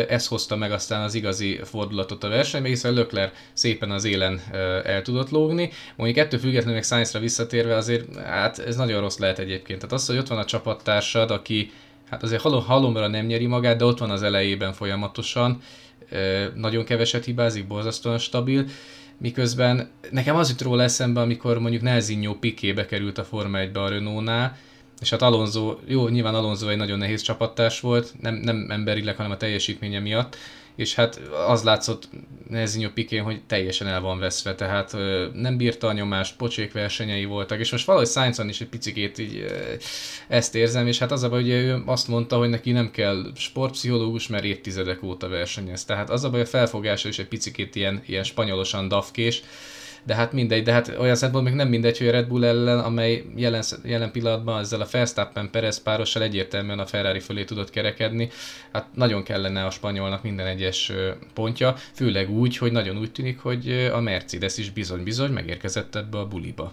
ez 0.09 0.27
hozta 0.27 0.57
meg 0.57 0.73
aztán 0.73 1.03
az 1.03 1.14
igazi 1.14 1.61
fordulatot 1.64 2.25
a 2.25 2.29
versenyben, 2.29 2.71
hiszen 2.71 2.92
Lökler 2.92 3.33
szépen 3.53 3.90
az 3.90 4.05
élen 4.05 4.40
el 4.85 5.03
tudott 5.03 5.31
lógni. 5.31 5.71
Mondjuk 5.97 6.19
ettől 6.19 6.40
függetlenül 6.40 6.75
meg 6.75 6.85
Sainzra 6.85 7.21
visszatérve 7.21 7.77
azért, 7.77 8.16
hát 8.16 8.59
ez 8.59 8.77
nagyon 8.77 9.01
rossz 9.01 9.19
lehet 9.19 9.38
egyébként. 9.38 9.79
Tehát 9.81 9.95
az, 9.95 10.07
hogy 10.07 10.19
ott 10.19 10.29
van 10.29 10.38
a 10.38 10.45
csapattársad, 10.45 11.31
aki 11.31 11.73
hát 12.11 12.23
azért 12.23 12.42
halom, 12.42 12.64
halomra 12.64 13.07
nem 13.07 13.27
nyeri 13.27 13.47
magát, 13.47 13.77
de 13.77 13.85
ott 13.85 13.99
van 13.99 14.11
az 14.11 14.23
elejében 14.23 14.73
folyamatosan, 14.73 15.61
nagyon 16.55 16.85
keveset 16.85 17.25
hibázik, 17.25 17.66
borzasztóan 17.66 18.19
stabil, 18.19 18.64
miközben 19.19 19.90
nekem 20.11 20.37
az 20.37 20.49
jut 20.49 20.61
róla 20.61 20.83
eszembe, 20.83 21.21
amikor 21.21 21.59
mondjuk 21.59 21.83
Nelzinho 21.83 22.35
Piqué 22.35 22.75
került 22.88 23.19
a 23.19 23.25
Forma 23.25 23.59
1-be 23.59 23.81
a 23.81 23.88
Renault-nál, 23.88 24.57
és 25.01 25.11
hát 25.11 25.23
Alonso, 25.23 25.77
jó, 25.87 26.09
nyilván 26.09 26.35
Alonso 26.35 26.69
egy 26.69 26.77
nagyon 26.77 26.99
nehéz 26.99 27.23
csapattárs 27.23 27.81
volt, 27.81 28.14
nem, 28.21 28.35
nem 28.35 28.66
emberileg, 28.71 29.16
hanem 29.16 29.31
a 29.31 29.37
teljesítménye 29.37 29.99
miatt, 29.99 30.37
és 30.76 30.94
hát 30.94 31.20
az 31.46 31.62
látszott 31.62 32.08
Nezinho 32.48 32.90
Pikén, 32.90 33.22
hogy 33.22 33.42
teljesen 33.46 33.86
el 33.86 34.00
van 34.00 34.18
veszve, 34.18 34.54
tehát 34.54 34.96
nem 35.32 35.56
bírta 35.56 35.86
a 35.86 35.92
nyomást, 35.92 36.36
pocsék 36.36 36.72
versenyei 36.72 37.24
voltak, 37.24 37.58
és 37.58 37.70
most 37.70 37.86
valahogy 37.86 38.08
Sainzon 38.08 38.48
is 38.48 38.60
egy 38.60 38.68
picikét 38.68 39.18
így 39.18 39.46
ezt 40.28 40.54
érzem, 40.54 40.86
és 40.86 40.98
hát 40.98 41.12
az 41.12 41.22
a 41.22 41.28
baj, 41.28 41.40
hogy 41.40 41.50
ő 41.50 41.82
azt 41.86 42.08
mondta, 42.08 42.38
hogy 42.38 42.48
neki 42.48 42.72
nem 42.72 42.90
kell 42.90 43.32
sportpszichológus, 43.34 44.26
mert 44.26 44.44
évtizedek 44.44 45.02
óta 45.02 45.28
versenyez. 45.28 45.84
Tehát 45.84 46.10
az 46.10 46.24
a 46.24 46.30
baj, 46.30 46.40
a 46.40 46.46
felfogása 46.46 47.08
is 47.08 47.18
egy 47.18 47.28
picikét 47.28 47.74
ilyen, 47.74 48.02
ilyen 48.06 48.24
spanyolosan 48.24 48.88
dafkés, 48.88 49.42
de 50.07 50.14
hát 50.14 50.33
mindegy, 50.33 50.62
de 50.62 50.73
hát 50.73 50.95
olyan 50.99 51.14
szempontból 51.14 51.53
még 51.53 51.61
nem 51.61 51.69
mindegy, 51.69 51.99
hogy 51.99 52.09
a 52.09 52.11
Red 52.11 52.27
Bull 52.27 52.45
ellen, 52.45 52.79
amely 52.79 53.25
jelen, 53.37 53.62
jelen 53.85 54.11
pillanatban 54.11 54.61
ezzel 54.61 54.81
a 54.81 54.87
Verstappen 54.90 55.51
Perez 55.51 55.83
párossal 55.83 56.23
egyértelműen 56.23 56.79
a 56.79 56.87
Ferrari 56.87 57.21
fölé 57.21 57.45
tudott 57.45 57.71
kerekedni, 57.71 58.29
hát 58.73 58.87
nagyon 58.95 59.23
kellene 59.23 59.64
a 59.64 59.71
spanyolnak 59.71 60.23
minden 60.23 60.47
egyes 60.47 60.92
pontja, 61.35 61.75
főleg 61.95 62.31
úgy, 62.31 62.57
hogy 62.57 62.73
nagyon 62.73 62.99
úgy 62.99 63.12
tűnik, 63.12 63.38
hogy 63.38 63.90
a 63.92 64.01
Mercedes 64.01 64.59
is 64.59 64.71
bizony-bizony 64.71 65.31
megérkezett 65.31 65.95
ebbe 65.95 66.19
a 66.19 66.27
buliba. 66.27 66.73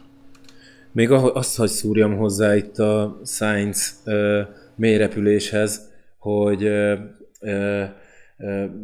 Még 0.92 1.12
azt, 1.12 1.58
hogy 1.58 1.70
szúrjam 1.70 2.18
hozzá 2.18 2.56
itt 2.56 2.78
a 2.78 3.20
Sainz 3.26 4.02
uh, 4.06 4.40
mélyrepüléshez, 4.76 5.92
hogy 6.18 6.64
uh, 6.64 6.94
uh, 7.42 7.84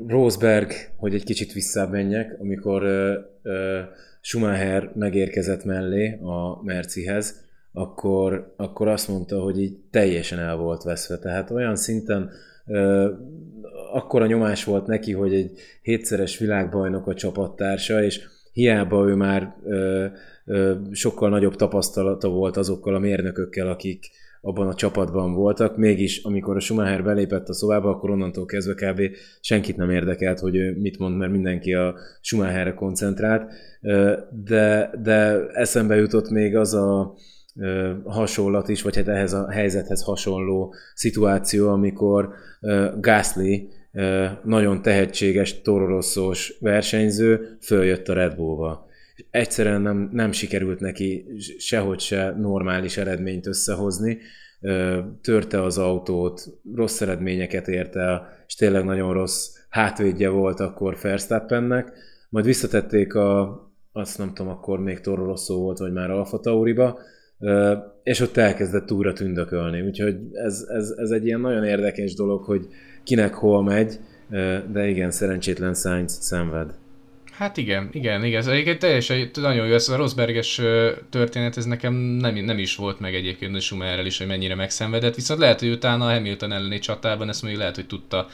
Rosberg, 0.08 0.72
hogy 0.98 1.14
egy 1.14 1.24
kicsit 1.24 1.54
visszamenjek, 1.54 2.38
amikor 2.40 2.84
Schumacher 4.22 4.92
megérkezett 4.96 5.64
mellé 5.64 6.20
a 6.22 6.64
Mercihez, 6.64 7.48
akkor, 7.72 8.54
akkor 8.58 8.88
azt 8.88 9.08
mondta, 9.08 9.40
hogy 9.40 9.62
így 9.62 9.78
teljesen 9.92 10.40
el 10.40 10.56
volt 10.56 10.84
veszve. 10.84 11.18
Tehát 11.18 11.52
olyan 11.52 11.76
szinten 11.76 12.30
ö, 12.66 13.12
akkora 13.94 14.26
nyomás 14.26 14.64
volt 14.64 14.88
neki, 14.88 15.14
hogy 15.14 15.34
egy 15.34 15.60
hétszeres 15.82 16.38
világbajnok 16.38 17.08
a 17.08 17.14
csapattársa, 17.14 18.04
és 18.04 18.22
hiába 18.54 19.08
ő 19.08 19.16
már 19.16 19.56
ö, 19.64 20.06
ö, 20.46 20.76
sokkal 20.92 21.30
nagyobb 21.30 21.56
tapasztalata 21.56 22.30
volt 22.30 22.58
azokkal 22.58 22.96
a 22.96 23.00
mérnökökkel, 23.00 23.68
akik, 23.68 24.10
abban 24.42 24.68
a 24.68 24.74
csapatban 24.74 25.34
voltak, 25.34 25.78
mégis 25.78 26.24
amikor 26.24 26.56
a 26.56 26.60
Schumacher 26.60 27.04
belépett 27.04 27.50
a 27.50 27.54
szobába, 27.54 27.90
akkor 27.90 28.10
onnantól 28.10 28.46
kezdve 28.46 28.74
kb. 28.74 29.02
senkit 29.42 29.78
nem 29.78 29.90
érdekelt, 29.90 30.40
hogy 30.40 30.78
mit 30.78 31.00
mond, 31.00 31.18
mert 31.18 31.32
mindenki 31.32 31.74
a 31.74 31.96
Schumacherre 32.22 32.74
koncentrált, 32.74 33.52
de, 34.30 34.92
de 35.02 35.48
eszembe 35.54 35.96
jutott 35.96 36.30
még 36.30 36.56
az 36.56 36.74
a 36.74 37.14
hasonlat 38.06 38.70
is, 38.70 38.82
vagy 38.82 38.96
hát 38.96 39.08
ehhez 39.08 39.34
a 39.34 39.50
helyzethez 39.50 40.02
hasonló 40.02 40.74
szituáció, 40.94 41.70
amikor 41.70 42.30
Gasly 43.00 43.68
nagyon 44.44 44.82
tehetséges 44.82 45.62
tororoszós 45.62 46.58
versenyző 46.60 47.58
följött 47.62 48.08
a 48.08 48.14
Red 48.14 48.36
Bullba 48.36 48.88
egyszerűen 49.32 49.82
nem, 49.82 50.10
nem 50.12 50.32
sikerült 50.32 50.80
neki 50.80 51.26
sehogy 51.58 52.00
se 52.00 52.36
normális 52.38 52.98
eredményt 52.98 53.48
összehozni, 53.48 54.18
törte 55.22 55.64
az 55.64 55.78
autót, 55.78 56.44
rossz 56.76 57.02
eredményeket 57.02 57.68
érte 57.68 58.00
el, 58.00 58.44
és 58.48 58.56
tényleg 58.56 58.84
nagyon 58.84 59.14
rossz 59.14 59.48
hátvédje 59.70 60.30
volt 60.30 60.60
akkor 60.60 60.98
Verstappennek, 61.02 61.92
majd 62.30 62.46
visszatették 62.46 63.16
a, 63.16 63.60
azt 63.92 64.18
nem 64.18 64.34
tudom, 64.34 64.52
akkor 64.52 64.80
még 64.80 65.00
Toro 65.00 65.26
Rosso 65.26 65.56
volt, 65.56 65.78
vagy 65.78 65.94
már 65.94 66.10
Alfa 66.12 66.40
Tauriba, 66.40 67.00
és 68.04 68.20
ott 68.20 68.38
elkezdett 68.38 68.92
újra 68.92 69.14
tündökölni. 69.14 69.82
Úgyhogy 69.82 70.16
ez, 70.32 70.66
ez, 70.68 70.94
ez 70.98 71.10
egy 71.10 71.26
ilyen 71.26 71.40
nagyon 71.40 71.64
érdekes 71.64 72.14
dolog, 72.14 72.44
hogy 72.44 72.68
kinek 73.04 73.34
hol 73.34 73.64
megy, 73.64 74.00
de 74.72 74.88
igen, 74.88 75.12
szerencsétlen 75.12 75.74
Sainz 75.74 76.18
szenved. 76.22 76.74
Hát 77.40 77.58
igen, 77.58 77.90
igen, 77.92 78.24
igen. 78.24 78.40
Ez 78.40 78.48
egyébként 78.48 78.80
teljesen 78.80 79.30
nagyon 79.34 79.68
jó. 79.68 79.74
Ez 79.74 79.90
a 79.90 79.96
Rosberges 79.96 80.62
történet, 81.10 81.58
ez 81.58 81.66
nekem 81.66 81.94
nem, 81.94 82.36
nem 82.36 82.58
is 82.58 82.76
volt 82.76 83.00
meg 83.00 83.16
egyébként 83.16 83.56
a 83.56 83.60
Schumacherrel 83.60 84.06
is, 84.06 84.18
hogy 84.18 84.28
mennyire 84.28 84.56
megszenvedett. 84.56 85.16
Viszont 85.16 85.40
lehet, 85.40 85.60
hogy 85.60 85.70
utána 85.70 86.08
a 86.08 86.12
Hamilton 86.12 86.52
elleni 86.52 86.80
csatában 86.80 87.30
ezt 87.30 87.42
még 87.42 87.56
lehet, 87.56 87.76
hogy 87.76 87.88
tudta 87.88 88.28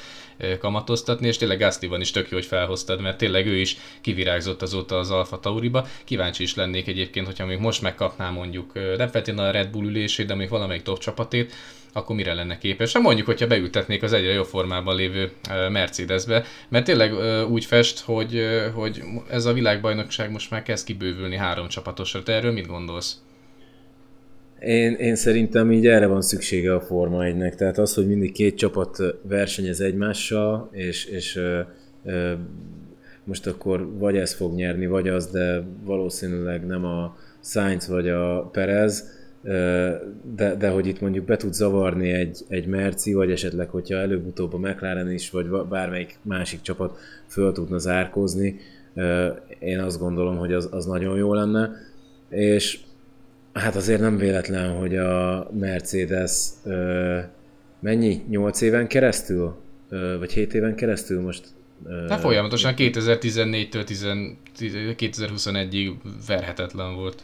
kamatoztatni, 0.59 1.27
és 1.27 1.37
tényleg 1.37 1.59
Gasly-ban 1.59 2.01
is 2.01 2.11
tök 2.11 2.29
jó, 2.29 2.37
hogy 2.37 2.45
felhoztad, 2.45 3.01
mert 3.01 3.17
tényleg 3.17 3.47
ő 3.47 3.55
is 3.55 3.77
kivirágzott 4.01 4.61
azóta 4.61 4.97
az 4.97 5.11
Alfa 5.11 5.39
Tauriba. 5.39 5.87
Kíváncsi 6.03 6.43
is 6.43 6.55
lennék 6.55 6.87
egyébként, 6.87 7.25
hogyha 7.25 7.45
még 7.45 7.59
most 7.59 7.81
megkapná 7.81 8.29
mondjuk 8.29 8.73
nem 8.73 9.07
feltétlenül 9.07 9.51
a 9.51 9.51
Red 9.51 9.69
Bull 9.69 9.85
ülését, 9.85 10.27
de 10.27 10.35
még 10.35 10.49
valamelyik 10.49 10.83
top 10.83 10.99
csapatét, 10.99 11.53
akkor 11.95 12.15
mire 12.15 12.33
lenne 12.33 12.57
képes? 12.57 12.93
Hát 12.93 13.03
mondjuk, 13.03 13.25
hogyha 13.25 13.47
beültetnék 13.47 14.03
az 14.03 14.13
egyre 14.13 14.33
jobb 14.33 14.45
formában 14.45 14.95
lévő 14.95 15.31
Mercedesbe, 15.71 16.43
mert 16.69 16.85
tényleg 16.85 17.13
úgy 17.49 17.65
fest, 17.65 17.99
hogy, 17.99 18.41
hogy 18.73 19.03
ez 19.29 19.45
a 19.45 19.53
világbajnokság 19.53 20.31
most 20.31 20.51
már 20.51 20.63
kezd 20.63 20.85
kibővülni 20.85 21.35
három 21.35 21.67
csapatosra. 21.67 22.23
Te 22.23 22.33
erről 22.33 22.51
mit 22.51 22.67
gondolsz? 22.67 23.17
Én, 24.59 24.93
én 24.93 25.15
szerintem 25.15 25.71
így 25.71 25.87
erre 25.87 26.05
van 26.05 26.21
szüksége 26.21 26.73
a 26.75 26.81
Forma 26.81 27.19
1-nek. 27.21 27.55
Tehát 27.55 27.77
az, 27.77 27.93
hogy 27.93 28.07
mindig 28.07 28.31
két 28.31 28.57
csapat 28.57 28.97
versenyez 29.21 29.79
egymással, 29.79 30.69
és, 30.71 31.05
és 31.05 31.35
ö, 31.35 31.59
ö, 32.05 32.33
most 33.23 33.47
akkor 33.47 33.97
vagy 33.97 34.17
ez 34.17 34.33
fog 34.33 34.55
nyerni, 34.55 34.87
vagy 34.87 35.07
az, 35.07 35.27
de 35.27 35.63
valószínűleg 35.83 36.65
nem 36.65 36.85
a 36.85 37.17
Sainz 37.43 37.87
vagy 37.87 38.09
a 38.09 38.49
Perez, 38.51 39.23
de, 40.35 40.55
de 40.55 40.69
hogy 40.69 40.87
itt 40.87 41.01
mondjuk 41.01 41.25
be 41.25 41.37
tud 41.37 41.53
zavarni 41.53 42.09
egy, 42.09 42.39
egy 42.47 42.65
Merci, 42.65 43.13
vagy 43.13 43.31
esetleg, 43.31 43.69
hogyha 43.69 43.97
előbb-utóbb 43.97 44.53
a 44.53 44.57
McLaren 44.57 45.11
is, 45.11 45.29
vagy 45.29 45.47
bármelyik 45.69 46.17
másik 46.21 46.61
csapat 46.61 46.97
föl 47.27 47.51
tudna 47.51 47.77
zárkózni, 47.77 48.59
én 49.59 49.79
azt 49.79 49.99
gondolom, 49.99 50.37
hogy 50.37 50.53
az, 50.53 50.69
az 50.71 50.85
nagyon 50.85 51.17
jó 51.17 51.33
lenne. 51.33 51.71
És 52.29 52.79
Hát 53.55 53.75
azért 53.75 53.99
nem 53.99 54.17
véletlen, 54.17 54.77
hogy 54.77 54.95
a 54.97 55.47
Mercedes 55.59 56.47
mennyi? 57.79 58.21
8 58.29 58.61
éven 58.61 58.87
keresztül? 58.87 59.55
Vagy 60.19 60.31
7 60.31 60.53
éven 60.53 60.75
keresztül 60.75 61.21
most? 61.21 61.47
Hát 62.09 62.19
folyamatosan 62.19 62.73
2014-től 62.77 64.25
2021-ig 64.59 65.91
verhetetlen 66.27 66.95
volt. 66.95 67.23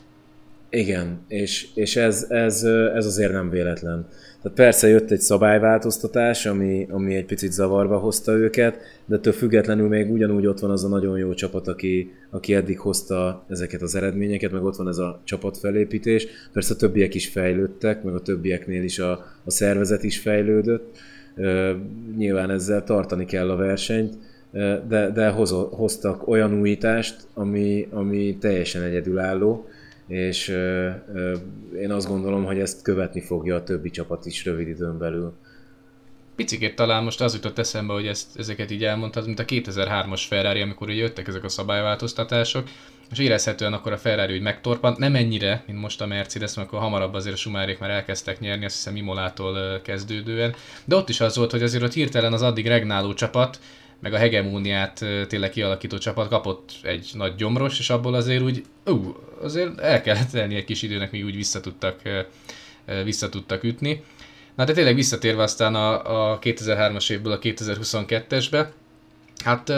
Igen, 0.74 1.20
és, 1.28 1.68
és 1.76 1.96
ez, 1.96 2.26
ez, 2.30 2.64
ez 2.96 3.06
azért 3.06 3.32
nem 3.32 3.50
véletlen. 3.50 4.08
Tehát 4.42 4.58
persze 4.58 4.88
jött 4.88 5.12
egy 5.12 5.20
szabályváltoztatás, 5.20 6.46
ami, 6.46 6.88
ami 6.90 7.16
egy 7.16 7.26
picit 7.26 7.52
zavarba 7.52 7.98
hozta 7.98 8.32
őket, 8.32 8.78
de 9.06 9.16
ettől 9.16 9.34
függetlenül 9.34 9.88
még 9.88 10.12
ugyanúgy 10.12 10.46
ott 10.46 10.60
van 10.60 10.72
az 10.72 10.84
a 10.84 10.88
nagyon 10.88 11.18
jó 11.18 11.34
csapat, 11.34 11.68
aki, 11.68 12.12
aki 12.30 12.54
eddig 12.54 12.80
hozta 12.80 13.46
ezeket 13.50 13.82
az 13.82 13.96
eredményeket, 13.96 14.52
meg 14.52 14.64
ott 14.64 14.76
van 14.76 14.88
ez 14.88 14.98
a 14.98 15.22
csapatfelépítés. 15.24 16.28
Persze 16.54 16.74
a 16.74 16.78
többiek 16.78 17.16
is 17.16 17.28
fejlődtek, 17.28 18.04
meg 18.04 18.14
a 18.14 18.22
többieknél 18.22 18.84
is 18.84 19.00
a, 19.00 19.12
a 19.44 19.52
szervezet 19.52 20.04
is 20.04 20.20
fejlődött. 20.20 20.98
Nyilván 22.18 22.50
ezzel 22.50 22.84
tartani 22.84 23.26
kell 23.26 23.50
a 23.50 23.56
versenyt, 23.56 24.14
de, 24.88 25.12
de 25.14 25.30
hoz, 25.30 25.52
hoztak 25.72 26.28
olyan 26.28 26.60
újítást, 26.60 27.28
ami, 27.34 27.88
ami 27.92 28.38
teljesen 28.40 28.82
egyedülálló 28.82 29.66
és 30.12 30.48
én 31.82 31.92
azt 31.92 32.08
gondolom, 32.08 32.46
hogy 32.46 32.60
ezt 32.60 32.82
követni 32.82 33.22
fogja 33.22 33.56
a 33.56 33.64
többi 33.64 33.90
csapat 33.90 34.26
is 34.26 34.46
rövid 34.46 34.68
időn 34.68 34.98
belül. 34.98 35.34
Picikét 36.36 36.76
talán 36.76 37.04
most 37.04 37.22
az 37.22 37.34
jutott 37.34 37.58
eszembe, 37.58 37.94
hogy 37.94 38.08
ezt, 38.08 38.38
ezeket 38.38 38.72
így 38.72 38.84
elmondtad, 38.84 39.26
mint 39.26 39.40
a 39.40 39.46
2003-as 39.46 40.22
Ferrari, 40.28 40.62
amikor 40.62 40.90
ugye 40.90 41.02
jöttek 41.02 41.28
ezek 41.28 41.44
a 41.44 41.50
szabályváltoztatások, 41.50 42.70
és 43.12 43.20
érezhetően 43.20 43.74
akkor 43.74 43.92
a 43.92 43.98
Ferrari 43.98 44.34
úgy 44.34 44.42
megtorpant, 44.42 44.98
nem 44.98 45.16
ennyire, 45.16 45.64
mint 45.68 45.80
most 45.80 46.02
a 46.02 46.06
Mercedes, 46.06 46.56
mert 46.56 46.68
akkor 46.68 46.80
hamarabb 46.80 47.14
azért 47.14 47.36
a 47.36 47.38
Sumárék 47.38 47.80
már 47.80 47.90
elkezdtek 47.90 48.40
nyerni, 48.40 48.66
azt 48.66 48.76
hiszem 48.76 48.96
Imolától 48.96 49.82
kezdődően, 49.82 50.56
de 50.86 50.96
ott 50.96 51.10
is 51.10 51.22
az 51.22 51.38
volt, 51.38 51.52
hogy 51.52 51.64
azért 51.64 51.84
ott 51.84 51.94
hirtelen 51.94 52.34
az 52.34 52.42
addig 52.42 52.68
regnáló 52.68 53.14
csapat, 53.14 53.60
meg 54.02 54.14
a 54.14 54.18
hegemóniát 54.18 55.06
tényleg 55.28 55.50
kialakító 55.50 55.98
csapat 55.98 56.28
kapott 56.28 56.72
egy 56.84 57.10
nagy 57.14 57.36
gyomros, 57.36 57.80
és 57.80 57.90
abból 57.90 58.14
azért 58.14 58.42
úgy, 58.42 58.64
ú, 58.86 59.16
azért 59.42 59.80
el 59.80 60.02
kellett 60.02 60.30
tenni 60.30 60.56
egy 60.56 60.66
kis 60.66 60.82
időnek, 60.82 61.12
míg 61.12 61.26
úgy 61.26 61.36
visszatudtak, 61.36 62.02
visszatudtak 63.04 63.64
ütni. 63.64 64.04
Na 64.56 64.66
de 64.66 64.74
tényleg 64.74 64.96
visszatérve 64.96 65.44
aztán 65.44 65.76
a, 65.76 66.32
a 66.32 66.40
2003-as 66.40 67.12
évből 67.12 67.32
a 67.32 67.40
2022-esbe, 67.40 68.68
hát 69.44 69.74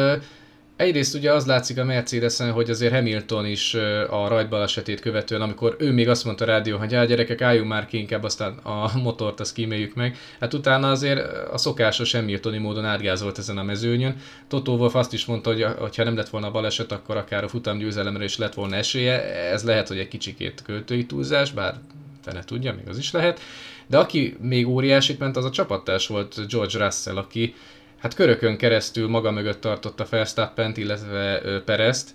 Egyrészt 0.83 1.15
ugye 1.15 1.31
az 1.31 1.45
látszik 1.45 1.77
a 1.77 1.83
Mercedesen, 1.83 2.51
hogy 2.51 2.69
azért 2.69 2.93
Hamilton 2.93 3.45
is 3.45 3.73
a 4.09 4.27
rajtbalesetét 4.27 4.99
követően, 4.99 5.41
amikor 5.41 5.75
ő 5.79 5.91
még 5.91 6.09
azt 6.09 6.25
mondta 6.25 6.43
a 6.43 6.47
rádió, 6.47 6.77
hogy 6.77 6.93
hát 6.93 7.07
gyerekek, 7.07 7.41
álljunk 7.41 7.69
már 7.69 7.85
ki, 7.85 7.97
inkább 7.97 8.23
aztán 8.23 8.53
a 8.53 8.91
motort 9.03 9.39
azt 9.39 9.53
kíméljük 9.53 9.95
meg. 9.95 10.17
Hát 10.39 10.53
utána 10.53 10.89
azért 10.89 11.47
a 11.51 11.57
szokásos 11.57 12.11
Hamiltoni 12.11 12.57
módon 12.57 12.85
átgázolt 12.85 13.37
ezen 13.37 13.57
a 13.57 13.63
mezőnyön. 13.63 14.15
Toto 14.47 14.71
Wolff 14.71 14.95
azt 14.95 15.13
is 15.13 15.25
mondta, 15.25 15.49
hogy 15.79 15.95
ha 15.95 16.03
nem 16.03 16.15
lett 16.15 16.29
volna 16.29 16.47
a 16.47 16.51
baleset, 16.51 16.91
akkor 16.91 17.17
akár 17.17 17.43
a 17.43 17.47
futam 17.47 17.77
győzelemre 17.77 18.23
is 18.23 18.37
lett 18.37 18.53
volna 18.53 18.75
esélye. 18.75 19.21
Ez 19.51 19.63
lehet, 19.63 19.87
hogy 19.87 19.97
egy 19.97 20.07
kicsikét 20.07 20.61
költői 20.65 21.05
túlzás, 21.05 21.51
bár 21.51 21.75
fene 22.23 22.43
tudja, 22.43 22.73
még 22.73 22.87
az 22.87 22.97
is 22.97 23.11
lehet. 23.11 23.39
De 23.87 23.97
aki 23.97 24.37
még 24.41 24.67
óriásit 24.67 25.19
ment, 25.19 25.37
az 25.37 25.45
a 25.45 25.51
csapattárs 25.51 26.07
volt 26.07 26.47
George 26.49 26.83
Russell, 26.83 27.17
aki 27.17 27.55
hát 28.03 28.13
körökön 28.13 28.57
keresztül 28.57 29.07
maga 29.07 29.31
mögött 29.31 29.61
tartotta 29.61 30.05
Verstappent, 30.09 30.77
illetve 30.77 31.41
Perezt. 31.65 32.09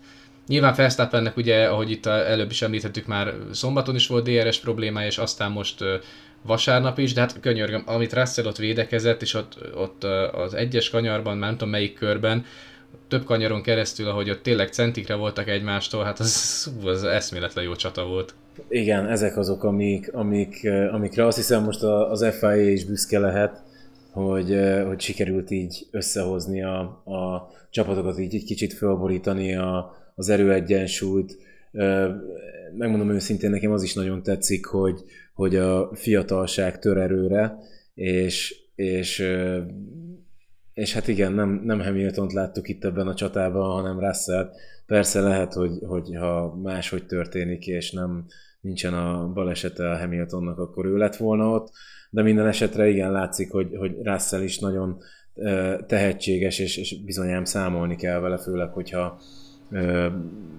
Nyilván 0.46 0.74
Verstappennek 0.76 1.36
ugye, 1.36 1.66
ahogy 1.66 1.90
itt 1.90 2.06
előbb 2.06 2.50
is 2.50 2.62
említettük 2.62 3.06
már, 3.06 3.34
szombaton 3.52 3.94
is 3.94 4.06
volt 4.06 4.28
DRS 4.28 4.58
problémája, 4.58 5.06
és 5.06 5.18
aztán 5.18 5.50
most 5.50 5.84
vasárnap 6.42 6.98
is, 6.98 7.12
de 7.12 7.20
hát 7.20 7.40
könyörgöm, 7.40 7.82
amit 7.86 8.12
Russell 8.12 8.46
ott 8.46 8.56
védekezett, 8.56 9.22
és 9.22 9.34
ott, 9.34 9.58
ott 9.74 10.04
az 10.32 10.54
egyes 10.54 10.90
kanyarban, 10.90 11.36
már 11.36 11.48
nem 11.48 11.58
tudom 11.58 11.72
melyik 11.72 11.94
körben, 11.94 12.44
több 13.08 13.24
kanyaron 13.24 13.62
keresztül, 13.62 14.08
ahogy 14.08 14.30
ott 14.30 14.42
tényleg 14.42 14.68
centikre 14.68 15.14
voltak 15.14 15.48
egymástól, 15.48 16.04
hát 16.04 16.18
az, 16.18 16.72
az 16.84 17.04
eszméletlen 17.04 17.64
jó 17.64 17.74
csata 17.74 18.06
volt. 18.06 18.34
Igen, 18.68 19.06
ezek 19.06 19.36
azok, 19.36 19.64
amik, 19.64 20.12
amik, 20.12 20.68
amikre 20.92 21.26
azt 21.26 21.36
hiszem 21.36 21.62
most 21.62 21.82
az 21.82 22.26
FIA 22.38 22.70
is 22.70 22.84
büszke 22.84 23.18
lehet, 23.18 23.66
hogy, 24.12 24.58
hogy 24.86 25.00
sikerült 25.00 25.50
így 25.50 25.86
összehozni 25.90 26.62
a, 26.62 26.80
a 27.04 27.50
csapatokat, 27.70 28.18
így 28.18 28.34
egy 28.34 28.44
kicsit 28.44 28.72
fölborítani 28.72 29.54
a, 29.54 29.92
az 30.14 30.28
erőegyensúlyt. 30.28 31.36
Megmondom 32.76 33.10
őszintén, 33.10 33.50
nekem 33.50 33.72
az 33.72 33.82
is 33.82 33.94
nagyon 33.94 34.22
tetszik, 34.22 34.66
hogy, 34.66 35.02
hogy 35.34 35.56
a 35.56 35.90
fiatalság 35.94 36.78
tör 36.78 36.96
erőre, 36.96 37.58
és, 37.94 38.54
és, 38.74 39.24
és 40.74 40.92
hát 40.92 41.08
igen, 41.08 41.32
nem, 41.32 41.60
nem 41.64 41.80
Hamilton-t 41.80 42.32
láttuk 42.32 42.68
itt 42.68 42.84
ebben 42.84 43.06
a 43.06 43.14
csatában, 43.14 43.70
hanem 43.70 44.00
russell 44.00 44.50
Persze 44.88 45.20
lehet, 45.20 45.52
hogy, 45.52 45.78
hogy 45.86 46.16
ha 46.16 46.54
máshogy 46.54 47.06
történik, 47.06 47.66
és 47.66 47.92
nem 47.92 48.26
nincsen 48.60 48.94
a 48.94 49.32
balesete 49.32 49.90
a 49.90 49.98
Hamiltonnak, 49.98 50.58
akkor 50.58 50.86
ő 50.86 50.96
lett 50.96 51.16
volna 51.16 51.50
ott, 51.50 51.70
de 52.10 52.22
minden 52.22 52.46
esetre 52.46 52.88
igen 52.88 53.12
látszik, 53.12 53.50
hogy, 53.50 53.76
hogy 53.76 53.96
Russell 54.02 54.42
is 54.42 54.58
nagyon 54.58 54.98
tehetséges, 55.86 56.58
és, 56.58 56.76
és 56.76 57.02
bizonyám 57.04 57.44
számolni 57.44 57.96
kell 57.96 58.18
vele, 58.18 58.38
főleg, 58.38 58.72
hogyha 58.72 59.20
ö, 59.70 60.06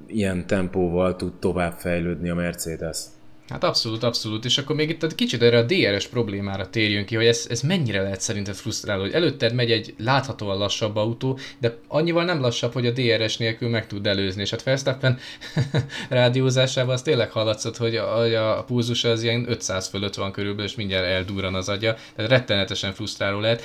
ilyen 0.07 0.47
tempóval 0.47 1.15
tud 1.15 1.33
tovább 1.39 1.73
fejlődni 1.73 2.29
a 2.29 2.35
Mercedes. 2.35 3.05
Hát 3.49 3.63
abszolút, 3.63 4.03
abszolút, 4.03 4.45
és 4.45 4.57
akkor 4.57 4.75
még 4.75 4.89
itt 4.89 5.03
egy 5.03 5.15
kicsit 5.15 5.41
erre 5.41 5.57
a 5.57 5.63
DRS 5.63 6.07
problémára 6.07 6.69
térjünk 6.69 7.05
ki, 7.05 7.15
hogy 7.15 7.25
ez, 7.25 7.47
ez 7.49 7.61
mennyire 7.61 8.01
lehet 8.01 8.21
szerinted 8.21 8.55
frusztráló, 8.55 9.01
hogy 9.01 9.11
előtted 9.11 9.53
megy 9.53 9.71
egy 9.71 9.93
láthatóan 9.97 10.57
lassabb 10.57 10.95
autó, 10.95 11.39
de 11.59 11.77
annyival 11.87 12.25
nem 12.25 12.41
lassabb, 12.41 12.73
hogy 12.73 12.85
a 12.85 12.91
DRS 12.91 13.37
nélkül 13.37 13.69
meg 13.69 13.87
tud 13.87 14.07
előzni, 14.07 14.41
és 14.41 14.49
hát 14.49 14.63
Verstappen 14.63 15.19
rádiózásában 16.09 16.93
az 16.93 17.01
tényleg 17.01 17.31
hallatszott, 17.31 17.77
hogy 17.77 17.95
a, 17.95 18.57
a 18.57 18.63
pulzus 18.63 19.03
az 19.03 19.23
ilyen 19.23 19.45
500 19.49 19.87
fölött 19.87 20.15
van 20.15 20.31
körülbelül, 20.31 20.69
és 20.69 20.75
mindjárt 20.75 21.05
eldurran 21.05 21.55
az 21.55 21.69
agya, 21.69 21.95
tehát 22.15 22.31
rettenetesen 22.31 22.93
frusztráló 22.93 23.39
lehet. 23.39 23.61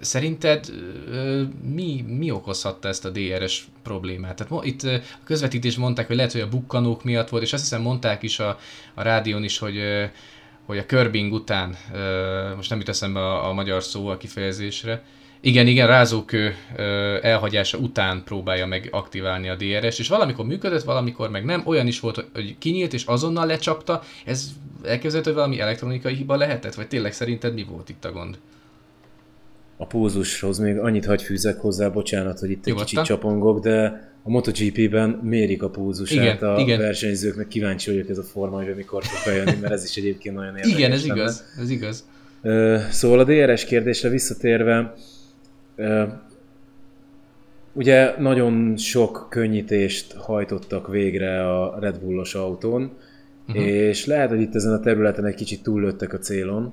Szerinted 0.00 0.72
mi, 1.74 2.04
mi 2.06 2.30
okozhatta 2.30 2.88
ezt 2.88 3.04
a 3.04 3.10
DRS 3.10 3.64
problémát? 3.82 4.36
Tehát 4.36 4.64
itt 4.64 4.82
a 4.82 5.00
közvetítés 5.24 5.76
mondták, 5.76 6.06
hogy 6.06 6.16
lehet, 6.16 6.32
hogy 6.32 6.40
a 6.40 6.48
bukkanók 6.48 7.04
miatt 7.04 7.28
volt, 7.28 7.42
és 7.42 7.52
azt 7.52 7.62
hiszem 7.62 7.82
mondták 7.82 8.22
is 8.22 8.38
a, 8.38 8.58
a 8.94 9.02
rádión 9.02 9.44
is, 9.44 9.58
hogy 9.58 9.78
hogy 10.66 10.78
a 10.78 10.86
körbing 10.86 11.32
után, 11.32 11.76
most 12.56 12.70
nem 12.70 12.78
jut 12.78 12.88
eszembe 12.88 13.20
a, 13.20 13.48
a 13.48 13.52
magyar 13.52 13.82
szó 13.82 14.06
a 14.08 14.16
kifejezésre, 14.16 15.02
igen, 15.40 15.66
igen, 15.66 15.86
rázókő 15.86 16.56
elhagyása 17.22 17.78
után 17.78 18.22
próbálja 18.24 18.66
meg 18.66 18.88
aktiválni 18.90 19.48
a 19.48 19.54
DRS, 19.54 19.98
és 19.98 20.08
valamikor 20.08 20.46
működött, 20.46 20.82
valamikor 20.82 21.30
meg 21.30 21.44
nem. 21.44 21.62
Olyan 21.64 21.86
is 21.86 22.00
volt, 22.00 22.26
hogy 22.34 22.58
kinyílt 22.58 22.92
és 22.92 23.04
azonnal 23.04 23.46
lecsapta. 23.46 24.02
Ez 24.24 24.48
elképzelhető, 24.84 25.30
hogy 25.30 25.40
valami 25.40 25.60
elektronikai 25.60 26.14
hiba 26.14 26.36
lehetett? 26.36 26.74
Vagy 26.74 26.88
tényleg 26.88 27.12
szerinted 27.12 27.54
mi 27.54 27.64
volt 27.64 27.88
itt 27.88 28.04
a 28.04 28.12
gond? 28.12 28.38
A 29.80 29.86
pulzushoz 29.86 30.58
még 30.58 30.78
annyit 30.78 31.06
hagy 31.06 31.22
fűzek 31.22 31.60
hozzá, 31.60 31.88
bocsánat, 31.88 32.38
hogy 32.38 32.50
itt 32.50 32.58
egy 32.58 32.66
Nyugodtan. 32.66 32.86
kicsit 32.86 33.04
csapongok, 33.04 33.60
de 33.60 34.08
a 34.22 34.30
MotoGP-ben 34.30 35.08
mérik 35.22 35.62
a 35.62 35.70
pulzusát 35.70 36.40
igen, 36.40 36.54
a 36.54 36.58
igen. 36.58 36.78
versenyzőknek, 36.78 37.48
kíváncsi 37.48 37.90
vagyok 37.90 38.08
ez 38.08 38.18
a 38.18 38.22
forma, 38.22 38.56
hogy 38.56 38.74
mikor 38.76 39.04
fog 39.04 39.32
bejönni, 39.32 39.60
mert 39.60 39.72
ez 39.72 39.84
is 39.84 39.96
egyébként 39.96 40.34
nagyon 40.34 40.56
érdekes. 40.56 40.78
Igen, 40.78 40.92
ez 40.92 41.06
lenne. 41.06 41.20
igaz, 41.20 41.44
ez 41.60 41.70
igaz. 41.70 42.08
Szóval 42.90 43.18
a 43.18 43.24
DRS 43.24 43.64
kérdésre 43.64 44.08
visszatérve, 44.08 44.94
ugye 47.72 48.14
nagyon 48.18 48.76
sok 48.76 49.26
könnyítést 49.30 50.12
hajtottak 50.12 50.88
végre 50.88 51.56
a 51.56 51.78
Red 51.78 51.98
Bullos 51.98 52.34
autón, 52.34 52.92
uh-huh. 53.48 53.64
és 53.64 54.06
lehet, 54.06 54.28
hogy 54.28 54.40
itt 54.40 54.54
ezen 54.54 54.72
a 54.72 54.80
területen 54.80 55.26
egy 55.26 55.34
kicsit 55.34 55.62
túllőttek 55.62 56.12
a 56.12 56.18
célon, 56.18 56.72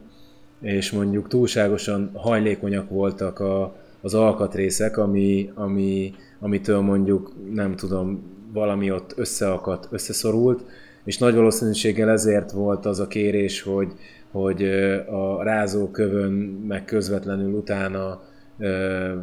és 0.62 0.92
mondjuk 0.92 1.28
túlságosan 1.28 2.12
hajlékonyak 2.14 2.90
voltak 2.90 3.40
a, 3.40 3.76
az 4.02 4.14
alkatrészek, 4.14 4.98
ami, 4.98 5.52
ami, 5.54 6.14
amitől 6.40 6.80
mondjuk 6.80 7.34
nem 7.54 7.76
tudom, 7.76 8.36
valami 8.54 8.92
ott 8.92 9.14
összeakadt, 9.16 9.88
összeszorult, 9.92 10.64
és 11.04 11.18
nagy 11.18 11.36
valószínűséggel 11.36 12.10
ezért 12.10 12.52
volt 12.52 12.86
az 12.86 13.00
a 13.00 13.08
kérés, 13.08 13.62
hogy, 13.62 13.94
hogy 14.32 14.64
a 15.10 15.44
rázókövön 15.44 16.32
meg 16.68 16.86
közvetlenül 16.86 17.54
utána 17.54 18.22
ö, 18.60 19.14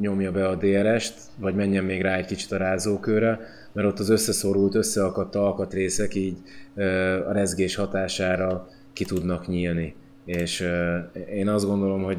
nyomja 0.00 0.30
be 0.30 0.48
a 0.48 0.54
DRS-t, 0.54 1.20
vagy 1.40 1.54
menjen 1.54 1.84
még 1.84 2.02
rá 2.02 2.16
egy 2.16 2.26
kicsit 2.26 2.52
a 2.52 2.56
rázókőre, 2.56 3.40
mert 3.72 3.88
ott 3.88 3.98
az 3.98 4.08
összeszorult, 4.08 4.74
összeakadt 4.74 5.34
alkatrészek 5.34 6.14
így 6.14 6.36
ö, 6.74 6.84
a 7.26 7.32
rezgés 7.32 7.74
hatására 7.74 8.68
ki 8.92 9.04
tudnak 9.04 9.46
nyílni 9.46 9.94
és 10.28 10.68
én 11.30 11.48
azt 11.48 11.66
gondolom, 11.66 12.02
hogy 12.02 12.18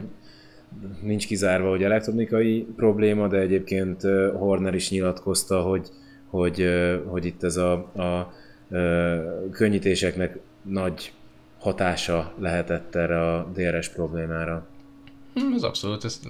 nincs 1.02 1.28
kizárva, 1.28 1.70
hogy 1.70 1.84
elektronikai 1.84 2.68
probléma, 2.76 3.28
de 3.28 3.38
egyébként 3.38 4.02
Horner 4.34 4.76
is 4.76 4.90
nyilatkozta, 4.90 5.62
hogy, 5.62 5.88
hogy, 6.30 6.70
hogy 7.06 7.26
itt 7.26 7.44
ez 7.44 7.58
a, 7.58 7.72
a 7.74 8.34
könnyítéseknek 9.52 10.40
nagy 10.62 11.14
hatása 11.60 12.34
lehetett 12.40 12.96
erre 12.96 13.34
a 13.34 13.52
DRS 13.54 13.90
problémára. 13.90 14.68
Hm, 15.34 15.54
ez 15.54 15.64
abszolút, 15.64 16.04
ezt, 16.04 16.28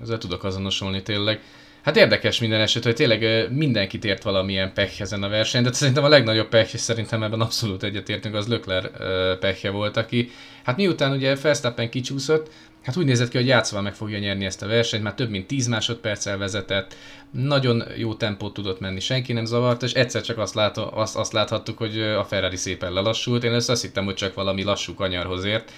ezzel 0.00 0.18
tudok 0.18 0.44
azonosulni 0.44 1.02
tényleg. 1.02 1.40
Hát 1.84 1.96
érdekes 1.96 2.40
minden 2.40 2.60
eset, 2.60 2.84
hogy 2.84 2.94
tényleg 2.94 3.52
mindenkit 3.52 4.04
ért 4.04 4.22
valamilyen 4.22 4.72
pech 4.72 5.00
ezen 5.00 5.22
a 5.22 5.28
versenyen, 5.28 5.66
de 5.66 5.72
szerintem 5.72 6.04
a 6.04 6.08
legnagyobb 6.08 6.48
pech, 6.48 6.74
és 6.74 6.80
szerintem 6.80 7.22
ebben 7.22 7.40
abszolút 7.40 7.82
egyetértünk, 7.82 8.34
az 8.34 8.46
Lökler 8.46 8.90
pechje 9.38 9.70
volt, 9.70 9.96
aki 9.96 10.30
hát 10.64 10.76
miután 10.76 11.12
ugye 11.12 11.36
Verstappen 11.42 11.90
kicsúszott, 11.90 12.50
hát 12.82 12.96
úgy 12.96 13.04
nézett 13.04 13.28
ki, 13.28 13.36
hogy 13.36 13.46
játszva 13.46 13.80
meg 13.80 13.94
fogja 13.94 14.18
nyerni 14.18 14.44
ezt 14.44 14.62
a 14.62 14.66
versenyt, 14.66 15.02
már 15.02 15.14
több 15.14 15.30
mint 15.30 15.46
10 15.46 15.66
másodperccel 15.66 16.38
vezetett, 16.38 16.96
nagyon 17.30 17.82
jó 17.96 18.14
tempót 18.14 18.54
tudott 18.54 18.80
menni, 18.80 19.00
senki 19.00 19.32
nem 19.32 19.44
zavart, 19.44 19.82
és 19.82 19.92
egyszer 19.92 20.22
csak 20.22 20.38
azt, 20.38 20.54
lát, 20.54 20.78
azt, 20.78 21.16
azt 21.16 21.32
láthattuk, 21.32 21.78
hogy 21.78 22.00
a 22.00 22.24
Ferrari 22.24 22.56
szépen 22.56 22.92
lelassult, 22.92 23.44
én 23.44 23.52
ezt 23.52 23.70
azt 23.70 23.82
hittem, 23.82 24.04
hogy 24.04 24.14
csak 24.14 24.34
valami 24.34 24.62
lassú 24.62 24.94
kanyarhoz 24.94 25.44
ért, 25.44 25.72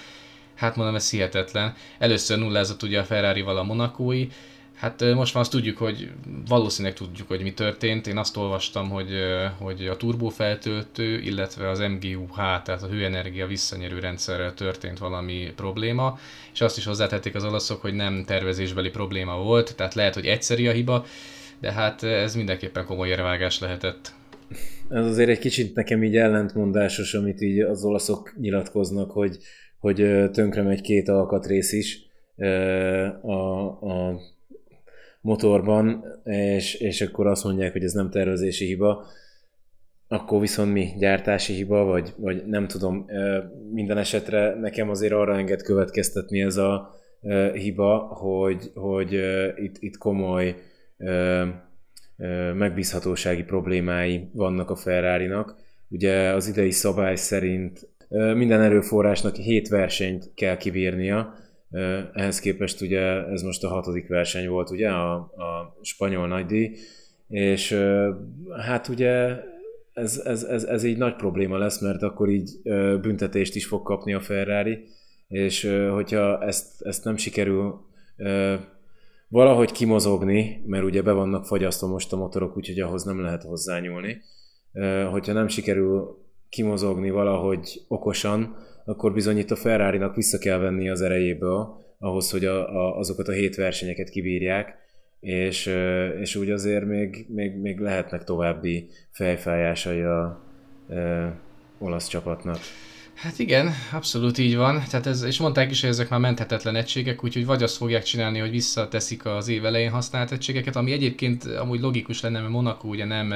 hát 0.55 0.75
mondom, 0.75 0.95
ez 0.95 1.09
hihetetlen. 1.09 1.73
Először 1.99 2.37
nullázott 2.37 2.83
ugye 2.83 2.99
a 2.99 3.03
Ferrari-val 3.03 3.57
a 3.57 3.63
Monakói, 3.63 4.27
Hát 4.77 5.13
most 5.13 5.33
már 5.33 5.43
azt 5.43 5.51
tudjuk, 5.51 5.77
hogy 5.77 6.11
valószínűleg 6.47 6.97
tudjuk, 6.97 7.27
hogy 7.27 7.41
mi 7.41 7.53
történt. 7.53 8.07
Én 8.07 8.17
azt 8.17 8.37
olvastam, 8.37 8.89
hogy, 8.89 9.09
hogy 9.59 9.87
a 9.87 9.97
turbófeltöltő, 9.97 11.19
illetve 11.19 11.69
az 11.69 11.79
MGUH, 11.79 12.35
tehát 12.35 12.83
a 12.83 12.87
hőenergia 12.87 13.47
visszanyerő 13.47 13.99
rendszerrel 13.99 14.53
történt 14.53 14.97
valami 14.97 15.51
probléma, 15.55 16.19
és 16.53 16.61
azt 16.61 16.77
is 16.77 16.85
hozzátették 16.85 17.35
az 17.35 17.43
olaszok, 17.43 17.81
hogy 17.81 17.93
nem 17.93 18.23
tervezésbeli 18.25 18.89
probléma 18.89 19.37
volt, 19.37 19.75
tehát 19.75 19.93
lehet, 19.93 20.13
hogy 20.13 20.25
egyszeri 20.25 20.67
a 20.67 20.71
hiba, 20.71 21.05
de 21.61 21.71
hát 21.71 22.03
ez 22.03 22.35
mindenképpen 22.35 22.85
komoly 22.85 23.07
érvágás 23.07 23.59
lehetett. 23.59 24.11
Ez 24.89 25.05
azért 25.05 25.29
egy 25.29 25.39
kicsit 25.39 25.75
nekem 25.75 26.03
így 26.03 26.15
ellentmondásos, 26.15 27.13
amit 27.13 27.41
így 27.41 27.59
az 27.59 27.83
olaszok 27.83 28.33
nyilatkoznak, 28.39 29.11
hogy, 29.11 29.37
hogy 29.79 29.95
tönkre 30.31 30.61
megy 30.61 30.81
két 30.81 31.07
alkatrész 31.09 31.71
is 31.71 32.05
a, 33.21 33.61
a 33.65 34.19
motorban, 35.21 36.03
és, 36.23 36.73
és 36.73 37.01
akkor 37.01 37.27
azt 37.27 37.43
mondják, 37.43 37.71
hogy 37.71 37.83
ez 37.83 37.93
nem 37.93 38.09
tervezési 38.09 38.65
hiba, 38.65 39.05
akkor 40.07 40.39
viszont 40.39 40.73
mi? 40.73 40.93
Gyártási 40.97 41.53
hiba, 41.53 41.83
vagy, 41.83 42.13
vagy 42.17 42.45
nem 42.45 42.67
tudom, 42.67 43.05
minden 43.71 43.97
esetre 43.97 44.55
nekem 44.59 44.89
azért 44.89 45.13
arra 45.13 45.37
enged 45.37 45.61
következtetni 45.61 46.41
ez 46.41 46.57
a 46.57 46.95
hiba, 47.53 47.97
hogy, 47.97 48.71
hogy 48.73 49.13
itt, 49.55 49.75
itt 49.79 49.97
komoly 49.97 50.55
megbízhatósági 52.53 53.43
problémái 53.43 54.29
vannak 54.33 54.69
a 54.69 54.75
Ferrari-nak. 54.75 55.55
Ugye 55.89 56.29
az 56.29 56.47
idei 56.47 56.71
szabály 56.71 57.15
szerint 57.15 57.89
minden 58.09 58.61
erőforrásnak 58.61 59.35
7 59.35 59.67
versenyt 59.67 60.31
kell 60.35 60.57
kibírnia, 60.57 61.33
ehhez 62.13 62.39
képest 62.39 62.81
ugye 62.81 63.25
ez 63.25 63.41
most 63.41 63.63
a 63.63 63.67
hatodik 63.67 64.07
verseny 64.07 64.47
volt, 64.47 64.69
ugye, 64.69 64.89
a, 64.89 65.13
a 65.15 65.77
spanyol 65.81 66.27
nagydíj, 66.27 66.77
és 67.27 67.79
hát 68.65 68.87
ugye 68.87 69.39
ez, 69.93 70.21
ez, 70.25 70.43
ez, 70.43 70.63
ez 70.63 70.83
így 70.83 70.97
nagy 70.97 71.15
probléma 71.15 71.57
lesz, 71.57 71.81
mert 71.81 72.01
akkor 72.01 72.29
így 72.29 72.49
büntetést 73.01 73.55
is 73.55 73.65
fog 73.65 73.83
kapni 73.83 74.13
a 74.13 74.19
Ferrari, 74.19 74.83
és 75.27 75.63
hogyha 75.91 76.43
ezt, 76.43 76.81
ezt 76.81 77.03
nem 77.03 77.17
sikerül 77.17 77.85
valahogy 79.27 79.71
kimozogni, 79.71 80.63
mert 80.65 80.83
ugye 80.83 81.01
be 81.01 81.11
vannak 81.11 81.45
fagyasztva 81.45 81.87
most 81.87 82.13
a 82.13 82.17
motorok, 82.17 82.57
úgyhogy 82.57 82.79
ahhoz 82.79 83.03
nem 83.03 83.21
lehet 83.21 83.43
hozzányúlni, 83.43 84.21
hogyha 85.11 85.33
nem 85.33 85.47
sikerül 85.47 86.25
kimozogni 86.49 87.09
valahogy 87.09 87.81
okosan, 87.87 88.55
akkor 88.87 89.13
bizony 89.13 89.37
itt 89.37 89.51
a 89.51 89.55
Ferrari-nak 89.55 90.15
vissza 90.15 90.37
kell 90.37 90.57
venni 90.57 90.89
az 90.89 91.01
erejéből, 91.01 91.85
ahhoz, 91.99 92.31
hogy 92.31 92.45
a, 92.45 92.75
a, 92.75 92.97
azokat 92.97 93.27
a 93.27 93.31
hét 93.31 93.55
versenyeket 93.55 94.09
kibírják, 94.09 94.75
és, 95.19 95.65
és 96.19 96.35
úgy 96.35 96.51
azért 96.51 96.85
még, 96.85 97.25
még, 97.29 97.55
még 97.55 97.79
lehetnek 97.79 98.23
további 98.23 98.89
fejfájásai 99.11 100.01
a, 100.01 100.23
a 100.23 100.41
olasz 101.79 102.07
csapatnak. 102.07 102.57
Hát 103.17 103.39
igen, 103.39 103.73
abszolút 103.91 104.37
így 104.37 104.55
van. 104.55 104.83
Tehát 104.89 105.05
ez, 105.05 105.21
és 105.21 105.39
mondták 105.39 105.71
is, 105.71 105.81
hogy 105.81 105.89
ezek 105.89 106.09
már 106.09 106.19
menthetetlen 106.19 106.75
egységek, 106.75 107.23
úgyhogy 107.23 107.45
vagy 107.45 107.63
azt 107.63 107.77
fogják 107.77 108.03
csinálni, 108.03 108.39
hogy 108.39 108.49
visszateszik 108.49 109.25
az 109.25 109.47
év 109.47 109.65
elején 109.65 109.91
használt 109.91 110.31
egységeket, 110.31 110.75
ami 110.75 110.91
egyébként 110.91 111.45
amúgy 111.45 111.79
logikus 111.79 112.21
lenne, 112.21 112.39
mert 112.39 112.51
Monaco 112.51 112.87
ugye 112.87 113.05
nem, 113.05 113.33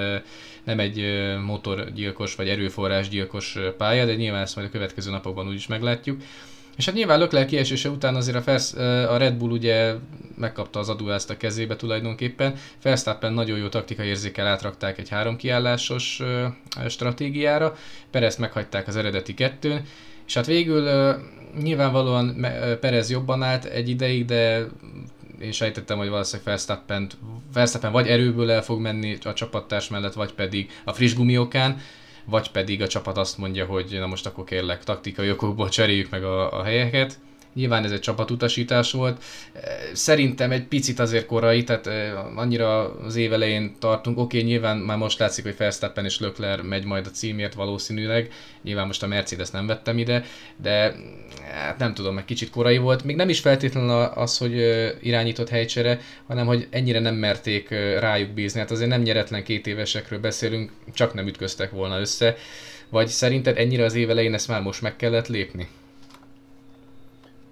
nem 0.63 0.79
egy 0.79 1.05
motorgyilkos 1.45 2.35
vagy 2.35 2.49
erőforrásgyilkos 2.49 3.57
pálya, 3.77 4.05
de 4.05 4.15
nyilván 4.15 4.41
ezt 4.41 4.55
majd 4.55 4.67
a 4.67 4.71
következő 4.71 5.11
napokban 5.11 5.47
úgyis 5.47 5.67
meglátjuk. 5.67 6.21
És 6.77 6.85
hát 6.85 6.95
nyilván 6.95 7.19
Lökler 7.19 7.45
kiesése 7.45 7.89
után 7.89 8.15
azért 8.15 8.37
a, 8.37 8.41
Fersz, 8.41 8.73
a 9.09 9.17
Red 9.17 9.33
Bull 9.33 9.49
ugye 9.49 9.93
megkapta 10.35 10.79
az 10.79 10.89
aduászt 10.89 11.29
a 11.29 11.37
kezébe 11.37 11.75
tulajdonképpen. 11.75 12.53
Verstappen 12.81 13.33
nagyon 13.33 13.57
jó 13.57 13.67
taktikai 13.67 14.07
érzékel 14.07 14.47
átrakták 14.47 14.97
egy 14.97 15.09
három 15.09 15.35
kiállásos 15.35 16.21
stratégiára, 16.87 17.75
Perez 18.11 18.37
meghagyták 18.37 18.87
az 18.87 18.95
eredeti 18.95 19.33
kettőn, 19.33 19.81
és 20.27 20.33
hát 20.33 20.45
végül 20.45 20.89
nyilvánvalóan 21.61 22.45
Perez 22.79 23.09
jobban 23.09 23.43
állt 23.43 23.65
egy 23.65 23.89
ideig, 23.89 24.25
de 24.25 24.65
én 25.41 25.51
sejtettem, 25.51 25.97
hogy 25.97 26.09
valószínűleg 26.09 26.47
Verstappen, 26.47 27.09
Verstappen 27.53 27.91
vagy 27.91 28.07
erőből 28.07 28.51
el 28.51 28.61
fog 28.61 28.79
menni 28.79 29.17
a 29.23 29.33
csapattárs 29.33 29.89
mellett, 29.89 30.13
vagy 30.13 30.33
pedig 30.33 30.69
a 30.85 30.93
friss 30.93 31.13
gumiokán, 31.13 31.77
vagy 32.25 32.51
pedig 32.51 32.81
a 32.81 32.87
csapat 32.87 33.17
azt 33.17 33.37
mondja, 33.37 33.65
hogy 33.65 33.97
na 33.99 34.07
most 34.07 34.25
akkor 34.25 34.43
kérlek 34.43 34.83
taktikai 34.83 35.31
okokból 35.31 35.69
cseréljük 35.69 36.09
meg 36.09 36.23
a, 36.23 36.59
a 36.59 36.63
helyeket. 36.63 37.19
Nyilván 37.53 37.83
ez 37.83 37.91
egy 37.91 37.99
csapatutasítás 37.99 38.91
volt. 38.91 39.23
Szerintem 39.93 40.51
egy 40.51 40.63
picit 40.63 40.99
azért 40.99 41.25
korai, 41.25 41.63
tehát 41.63 41.89
annyira 42.35 42.95
az 42.95 43.15
év 43.15 43.33
elején 43.33 43.75
tartunk. 43.79 44.17
Oké, 44.17 44.37
okay, 44.37 44.49
nyilván 44.49 44.77
már 44.77 44.97
most 44.97 45.19
látszik, 45.19 45.43
hogy 45.43 45.57
Verstappen 45.57 46.05
és 46.05 46.19
Lökler 46.19 46.61
megy 46.61 46.85
majd 46.85 47.05
a 47.05 47.09
címért 47.09 47.53
valószínűleg. 47.53 48.31
Nyilván 48.63 48.85
most 48.85 49.03
a 49.03 49.07
Mercedes 49.07 49.49
nem 49.49 49.67
vettem 49.67 49.97
ide, 49.97 50.23
de 50.61 50.95
hát 51.51 51.77
nem 51.77 51.93
tudom, 51.93 52.17
egy 52.17 52.25
kicsit 52.25 52.49
korai 52.49 52.77
volt. 52.77 53.03
Még 53.03 53.15
nem 53.15 53.29
is 53.29 53.39
feltétlenül 53.39 53.89
az, 54.01 54.37
hogy 54.37 54.53
irányított 55.01 55.49
helycsere, 55.49 55.99
hanem 56.27 56.45
hogy 56.45 56.67
ennyire 56.69 56.99
nem 56.99 57.15
merték 57.15 57.69
rájuk 57.99 58.29
bízni. 58.29 58.59
Hát 58.59 58.71
azért 58.71 58.89
nem 58.89 59.01
nyeretlen 59.01 59.43
két 59.43 59.67
évesekről 59.67 60.19
beszélünk, 60.19 60.71
csak 60.93 61.13
nem 61.13 61.27
ütköztek 61.27 61.71
volna 61.71 61.99
össze. 61.99 62.35
Vagy 62.89 63.07
szerinted 63.07 63.57
ennyire 63.57 63.83
az 63.83 63.95
év 63.95 64.09
elején 64.09 64.33
ezt 64.33 64.47
már 64.47 64.61
most 64.61 64.81
meg 64.81 64.95
kellett 64.95 65.27
lépni? 65.27 65.67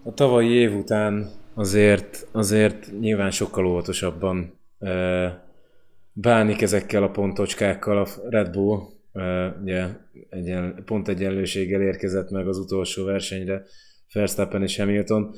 A 0.04 0.14
tavalyi 0.14 0.52
év 0.52 0.76
után 0.76 1.30
azért, 1.54 2.28
azért 2.32 3.00
nyilván 3.00 3.32
sokkal 3.32 3.66
óvatosabban 3.66 4.60
e, 4.80 4.90
bánik 6.14 6.62
ezekkel 6.62 7.04
a 7.04 7.12
pontocskákkal 7.12 7.98
a 7.98 8.08
Red 8.30 8.52
Bull. 8.52 8.80
E, 9.14 9.56
ugye 9.62 9.86
egyen, 10.30 10.82
pont 10.86 11.08
egyenlőséggel 11.08 11.82
érkezett 11.82 12.30
meg 12.30 12.48
az 12.48 12.58
utolsó 12.58 13.06
versenyre 13.06 13.64
Verstappen 14.14 14.64
és 14.64 14.78
Hamilton. 14.78 15.36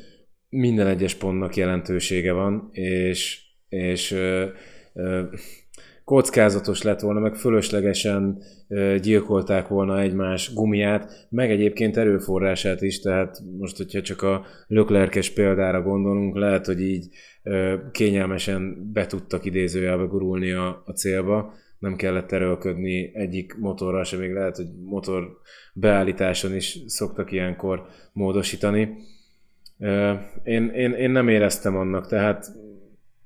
Minden 0.49 0.87
egyes 0.87 1.15
pontnak 1.15 1.55
jelentősége 1.55 2.31
van, 2.31 2.69
és, 2.71 3.41
és 3.69 4.11
e, 4.11 4.51
e, 4.93 5.29
kockázatos 6.03 6.81
lett 6.81 6.99
volna, 6.99 7.19
meg 7.19 7.35
fölöslegesen 7.35 8.41
gyilkolták 9.01 9.67
volna 9.67 9.99
egymás 9.99 10.53
gumiát, 10.53 11.27
meg 11.29 11.51
egyébként 11.51 11.97
erőforrását 11.97 12.81
is, 12.81 12.99
tehát 12.99 13.41
most, 13.57 13.77
hogyha 13.77 14.01
csak 14.01 14.21
a 14.21 14.45
löklerkes 14.67 15.29
példára 15.29 15.81
gondolunk, 15.81 16.35
lehet, 16.35 16.65
hogy 16.65 16.81
így 16.81 17.07
kényelmesen 17.91 18.91
be 18.93 19.05
tudtak 19.05 19.45
idézőjelbe 19.45 20.03
gurulni 20.03 20.51
a, 20.51 20.83
a 20.85 20.91
célba, 20.91 21.53
nem 21.79 21.95
kellett 21.95 22.31
erőlködni 22.31 23.11
egyik 23.13 23.57
motorral 23.57 24.03
sem, 24.03 24.19
még 24.19 24.33
lehet, 24.33 24.55
hogy 24.55 24.67
motor 24.83 25.37
beállításon 25.73 26.55
is 26.55 26.79
szoktak 26.87 27.31
ilyenkor 27.31 27.85
módosítani. 28.13 28.97
Én, 30.43 30.67
én, 30.69 30.91
én 30.91 31.11
nem 31.11 31.27
éreztem 31.27 31.75
annak, 31.75 32.07
tehát 32.07 32.51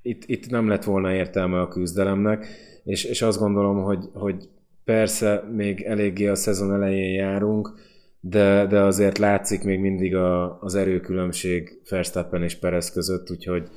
itt, 0.05 0.23
itt 0.25 0.49
nem 0.49 0.67
lett 0.67 0.83
volna 0.83 1.13
értelme 1.13 1.59
a 1.59 1.67
küzdelemnek, 1.67 2.47
és, 2.83 3.03
és 3.03 3.21
azt 3.21 3.39
gondolom, 3.39 3.83
hogy, 3.83 4.09
hogy 4.13 4.49
persze 4.83 5.43
még 5.51 5.81
eléggé 5.81 6.27
a 6.27 6.35
szezon 6.35 6.73
elején 6.73 7.13
járunk, 7.13 7.73
de, 8.19 8.65
de 8.65 8.79
azért 8.79 9.17
látszik 9.17 9.63
még 9.63 9.79
mindig 9.79 10.15
a, 10.15 10.59
az 10.61 10.75
erőkülönbség 10.75 11.81
Verstappen 11.89 12.43
és 12.43 12.55
Perez 12.55 12.91
között, 12.91 13.31
úgyhogy 13.31 13.69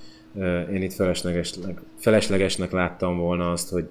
én 0.72 0.82
itt 0.82 0.92
feleslegesnek, 0.92 1.80
feleslegesnek 1.96 2.70
láttam 2.70 3.18
volna 3.18 3.50
azt, 3.50 3.70
hogy 3.70 3.88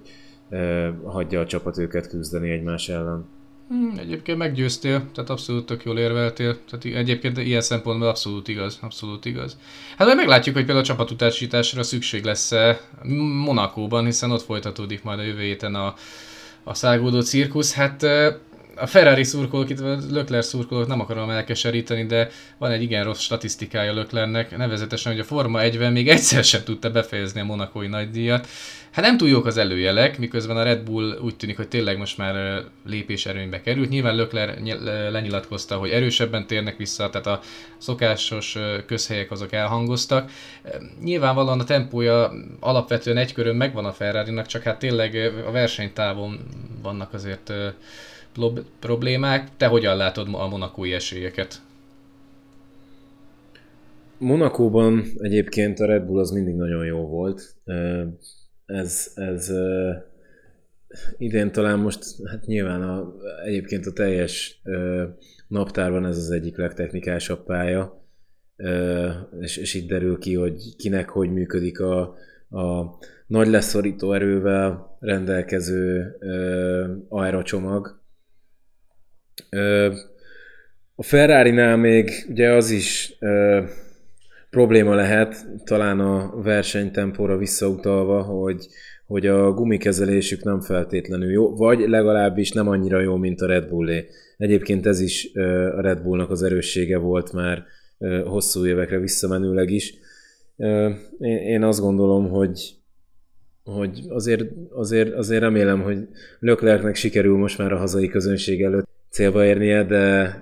hagyja 1.03 1.39
a 1.39 1.45
csapat 1.45 1.77
őket 1.77 2.07
küzdeni 2.07 2.49
egymás 2.49 2.89
ellen. 2.89 3.36
Hmm, 3.67 3.97
egyébként 3.97 4.37
meggyőztél, 4.37 5.05
tehát 5.13 5.29
abszolút 5.29 5.65
tök 5.65 5.83
jól 5.83 5.99
érveltél. 5.99 6.57
Tehát 6.69 6.97
egyébként 6.97 7.37
ilyen 7.37 7.61
szempontból 7.61 8.07
abszolút 8.07 8.47
igaz, 8.47 8.79
abszolút 8.81 9.25
igaz. 9.25 9.57
Hát 9.97 10.07
majd 10.07 10.19
meglátjuk, 10.19 10.55
hogy 10.55 10.65
például 10.65 10.85
a 10.85 10.87
csapatutasításra 10.87 11.83
szükség 11.83 12.23
lesz-e 12.23 12.81
Monakóban, 13.43 14.05
hiszen 14.05 14.31
ott 14.31 14.41
folytatódik 14.41 15.03
majd 15.03 15.19
a 15.19 15.23
jövő 15.23 15.41
héten 15.41 15.75
a, 15.75 15.95
a 16.63 16.73
szágódó 16.73 17.21
cirkusz. 17.21 17.73
Hát 17.73 18.05
a 18.77 18.85
Ferrari 18.85 19.23
szurkolók, 19.23 19.69
itt 19.69 19.79
Lökler 20.11 20.43
szurkolók 20.43 20.87
nem 20.87 20.99
akarom 20.99 21.29
elkeseríteni, 21.29 22.05
de 22.05 22.29
van 22.57 22.71
egy 22.71 22.81
igen 22.81 23.03
rossz 23.03 23.19
statisztikája 23.19 23.93
Löklernek, 23.93 24.57
nevezetesen, 24.57 25.11
hogy 25.11 25.21
a 25.21 25.23
Forma 25.23 25.59
1-ben 25.61 25.91
még 25.91 26.09
egyszer 26.09 26.43
sem 26.43 26.63
tudta 26.63 26.89
befejezni 26.89 27.39
a 27.39 27.43
monakói 27.43 27.87
nagydíjat. 27.87 28.47
Hát 28.91 29.05
nem 29.05 29.17
túl 29.17 29.29
jók 29.29 29.45
az 29.45 29.57
előjelek, 29.57 30.17
miközben 30.17 30.57
a 30.57 30.63
Red 30.63 30.83
Bull 30.83 31.17
úgy 31.21 31.35
tűnik, 31.35 31.57
hogy 31.57 31.67
tényleg 31.67 31.97
most 31.97 32.17
már 32.17 32.63
lépés 32.85 33.25
erőnybe 33.25 33.61
került. 33.61 33.89
Nyilván 33.89 34.15
Lökler 34.15 34.57
lenyilatkozta, 35.11 35.75
hogy 35.75 35.89
erősebben 35.89 36.47
térnek 36.47 36.77
vissza, 36.77 37.09
tehát 37.09 37.27
a 37.27 37.39
szokásos 37.77 38.57
közhelyek 38.85 39.31
azok 39.31 39.53
elhangoztak. 39.53 40.31
Nyilvánvalóan 41.03 41.59
a 41.59 41.63
tempója 41.63 42.31
alapvetően 42.59 43.17
egy 43.17 43.33
körön 43.33 43.55
megvan 43.55 43.85
a 43.85 43.93
ferrari 43.93 44.41
csak 44.47 44.63
hát 44.63 44.79
tényleg 44.79 45.33
a 45.47 45.51
versenytávon 45.51 46.39
vannak 46.81 47.13
azért 47.13 47.53
problémák. 48.79 49.49
Te 49.57 49.67
hogyan 49.67 49.97
látod 49.97 50.27
a 50.31 50.47
monakói 50.47 50.93
esélyeket? 50.93 51.61
Monakóban 54.17 55.03
egyébként 55.17 55.79
a 55.79 55.85
Red 55.85 56.03
Bull 56.03 56.19
az 56.19 56.31
mindig 56.31 56.55
nagyon 56.55 56.85
jó 56.85 57.07
volt. 57.07 57.55
Ez, 58.65 59.11
ez 59.15 59.51
idén 61.17 61.51
talán 61.51 61.79
most, 61.79 62.03
hát 62.25 62.45
nyilván 62.45 62.81
a, 62.81 63.13
egyébként 63.45 63.85
a 63.85 63.93
teljes 63.93 64.61
naptárban 65.47 66.05
ez 66.05 66.17
az 66.17 66.31
egyik 66.31 66.57
legtechnikásabb 66.57 67.43
pálya, 67.43 68.05
és, 69.39 69.57
és 69.57 69.73
itt 69.73 69.87
derül 69.87 70.17
ki, 70.17 70.35
hogy 70.35 70.75
kinek 70.77 71.09
hogy 71.09 71.31
működik 71.31 71.79
a, 71.79 72.01
a 72.49 72.97
nagy 73.27 73.47
leszorító 73.47 74.13
erővel 74.13 74.97
rendelkező 74.99 76.17
aerocsomag, 77.09 78.01
a 80.95 81.03
Ferrari-nál 81.03 81.77
még 81.77 82.09
ugye 82.29 82.51
az 82.51 82.69
is 82.69 83.17
probléma 84.49 84.95
lehet, 84.95 85.45
talán 85.63 85.99
a 85.99 86.41
versenytempóra 86.41 87.37
visszautalva, 87.37 88.21
hogy, 88.21 88.67
hogy 89.05 89.27
a 89.27 89.51
gumikezelésük 89.51 90.43
nem 90.43 90.61
feltétlenül 90.61 91.31
jó, 91.31 91.55
vagy 91.55 91.79
legalábbis 91.79 92.51
nem 92.51 92.67
annyira 92.67 92.99
jó, 92.99 93.15
mint 93.15 93.41
a 93.41 93.47
Red 93.47 93.67
Bullé. 93.67 94.07
Egyébként 94.37 94.85
ez 94.85 94.99
is 94.99 95.31
a 95.75 95.81
Red 95.81 96.01
Bullnak 96.01 96.29
az 96.29 96.43
erőssége 96.43 96.97
volt 96.97 97.33
már 97.33 97.63
hosszú 98.25 98.65
évekre 98.65 98.99
visszamenőleg 98.99 99.69
is. 99.69 99.93
Én, 101.19 101.63
azt 101.63 101.79
gondolom, 101.79 102.29
hogy 102.29 102.75
hogy 103.63 104.01
azért, 104.09 104.45
azért, 104.69 105.13
azért 105.13 105.41
remélem, 105.41 105.81
hogy 105.81 105.97
Löklerknek 106.39 106.95
sikerül 106.95 107.37
most 107.37 107.57
már 107.57 107.71
a 107.71 107.77
hazai 107.77 108.07
közönség 108.07 108.61
előtt 108.61 108.87
célba 109.09 109.45
érnie, 109.45 109.83
de, 109.83 110.41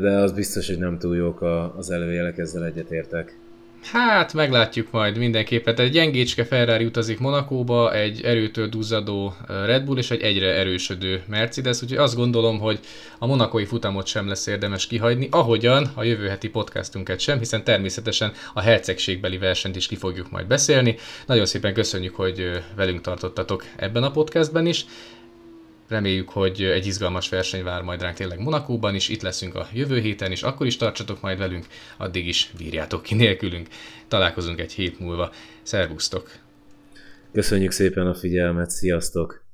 de 0.00 0.10
az 0.10 0.32
biztos, 0.32 0.66
hogy 0.66 0.78
nem 0.78 0.98
túl 0.98 1.16
jók 1.16 1.42
az 1.76 1.90
előjelek, 1.90 2.38
ezzel 2.38 2.64
egyetértek. 2.64 3.36
Hát, 3.82 4.34
meglátjuk 4.34 4.90
majd 4.90 5.18
mindenképpen. 5.18 5.76
Egy 5.76 5.90
gyengécske 5.90 6.44
Ferrari 6.44 6.84
utazik 6.84 7.18
Monakóba, 7.18 7.94
egy 7.94 8.20
erőtől 8.22 8.68
duzzadó 8.68 9.34
Red 9.46 9.84
Bull 9.84 9.96
és 9.96 10.10
egy 10.10 10.20
egyre 10.20 10.54
erősödő 10.54 11.22
Mercedes, 11.26 11.82
úgyhogy 11.82 11.98
azt 11.98 12.16
gondolom, 12.16 12.58
hogy 12.58 12.80
a 13.18 13.26
monakói 13.26 13.64
futamot 13.64 14.06
sem 14.06 14.28
lesz 14.28 14.46
érdemes 14.46 14.86
kihagyni, 14.86 15.28
ahogyan 15.30 15.90
a 15.94 16.02
jövő 16.02 16.28
heti 16.28 16.48
podcastunkat 16.48 17.20
sem, 17.20 17.38
hiszen 17.38 17.64
természetesen 17.64 18.32
a 18.54 18.60
hercegségbeli 18.60 19.38
versenyt 19.38 19.76
is 19.76 19.86
ki 19.86 19.96
fogjuk 19.96 20.30
majd 20.30 20.46
beszélni. 20.46 20.96
Nagyon 21.26 21.46
szépen 21.46 21.74
köszönjük, 21.74 22.14
hogy 22.14 22.62
velünk 22.76 23.00
tartottatok 23.00 23.64
ebben 23.76 24.02
a 24.02 24.10
podcastben 24.10 24.66
is. 24.66 24.86
Reméljük, 25.88 26.28
hogy 26.28 26.62
egy 26.62 26.86
izgalmas 26.86 27.28
verseny 27.28 27.62
vár 27.62 27.82
majd 27.82 28.02
ránk 28.02 28.16
tényleg 28.16 28.38
Monakóban 28.38 28.94
is, 28.94 29.08
itt 29.08 29.22
leszünk 29.22 29.54
a 29.54 29.68
jövő 29.72 30.00
héten 30.00 30.32
is, 30.32 30.42
akkor 30.42 30.66
is 30.66 30.76
tartsatok 30.76 31.20
majd 31.20 31.38
velünk, 31.38 31.66
addig 31.96 32.26
is 32.26 32.50
bírjátok 32.58 33.02
ki 33.02 33.14
nélkülünk. 33.14 33.68
Találkozunk 34.08 34.60
egy 34.60 34.72
hét 34.72 35.00
múlva. 35.00 35.32
Szervusztok! 35.62 36.30
Köszönjük 37.32 37.70
szépen 37.70 38.06
a 38.06 38.14
figyelmet, 38.14 38.70
sziasztok! 38.70 39.47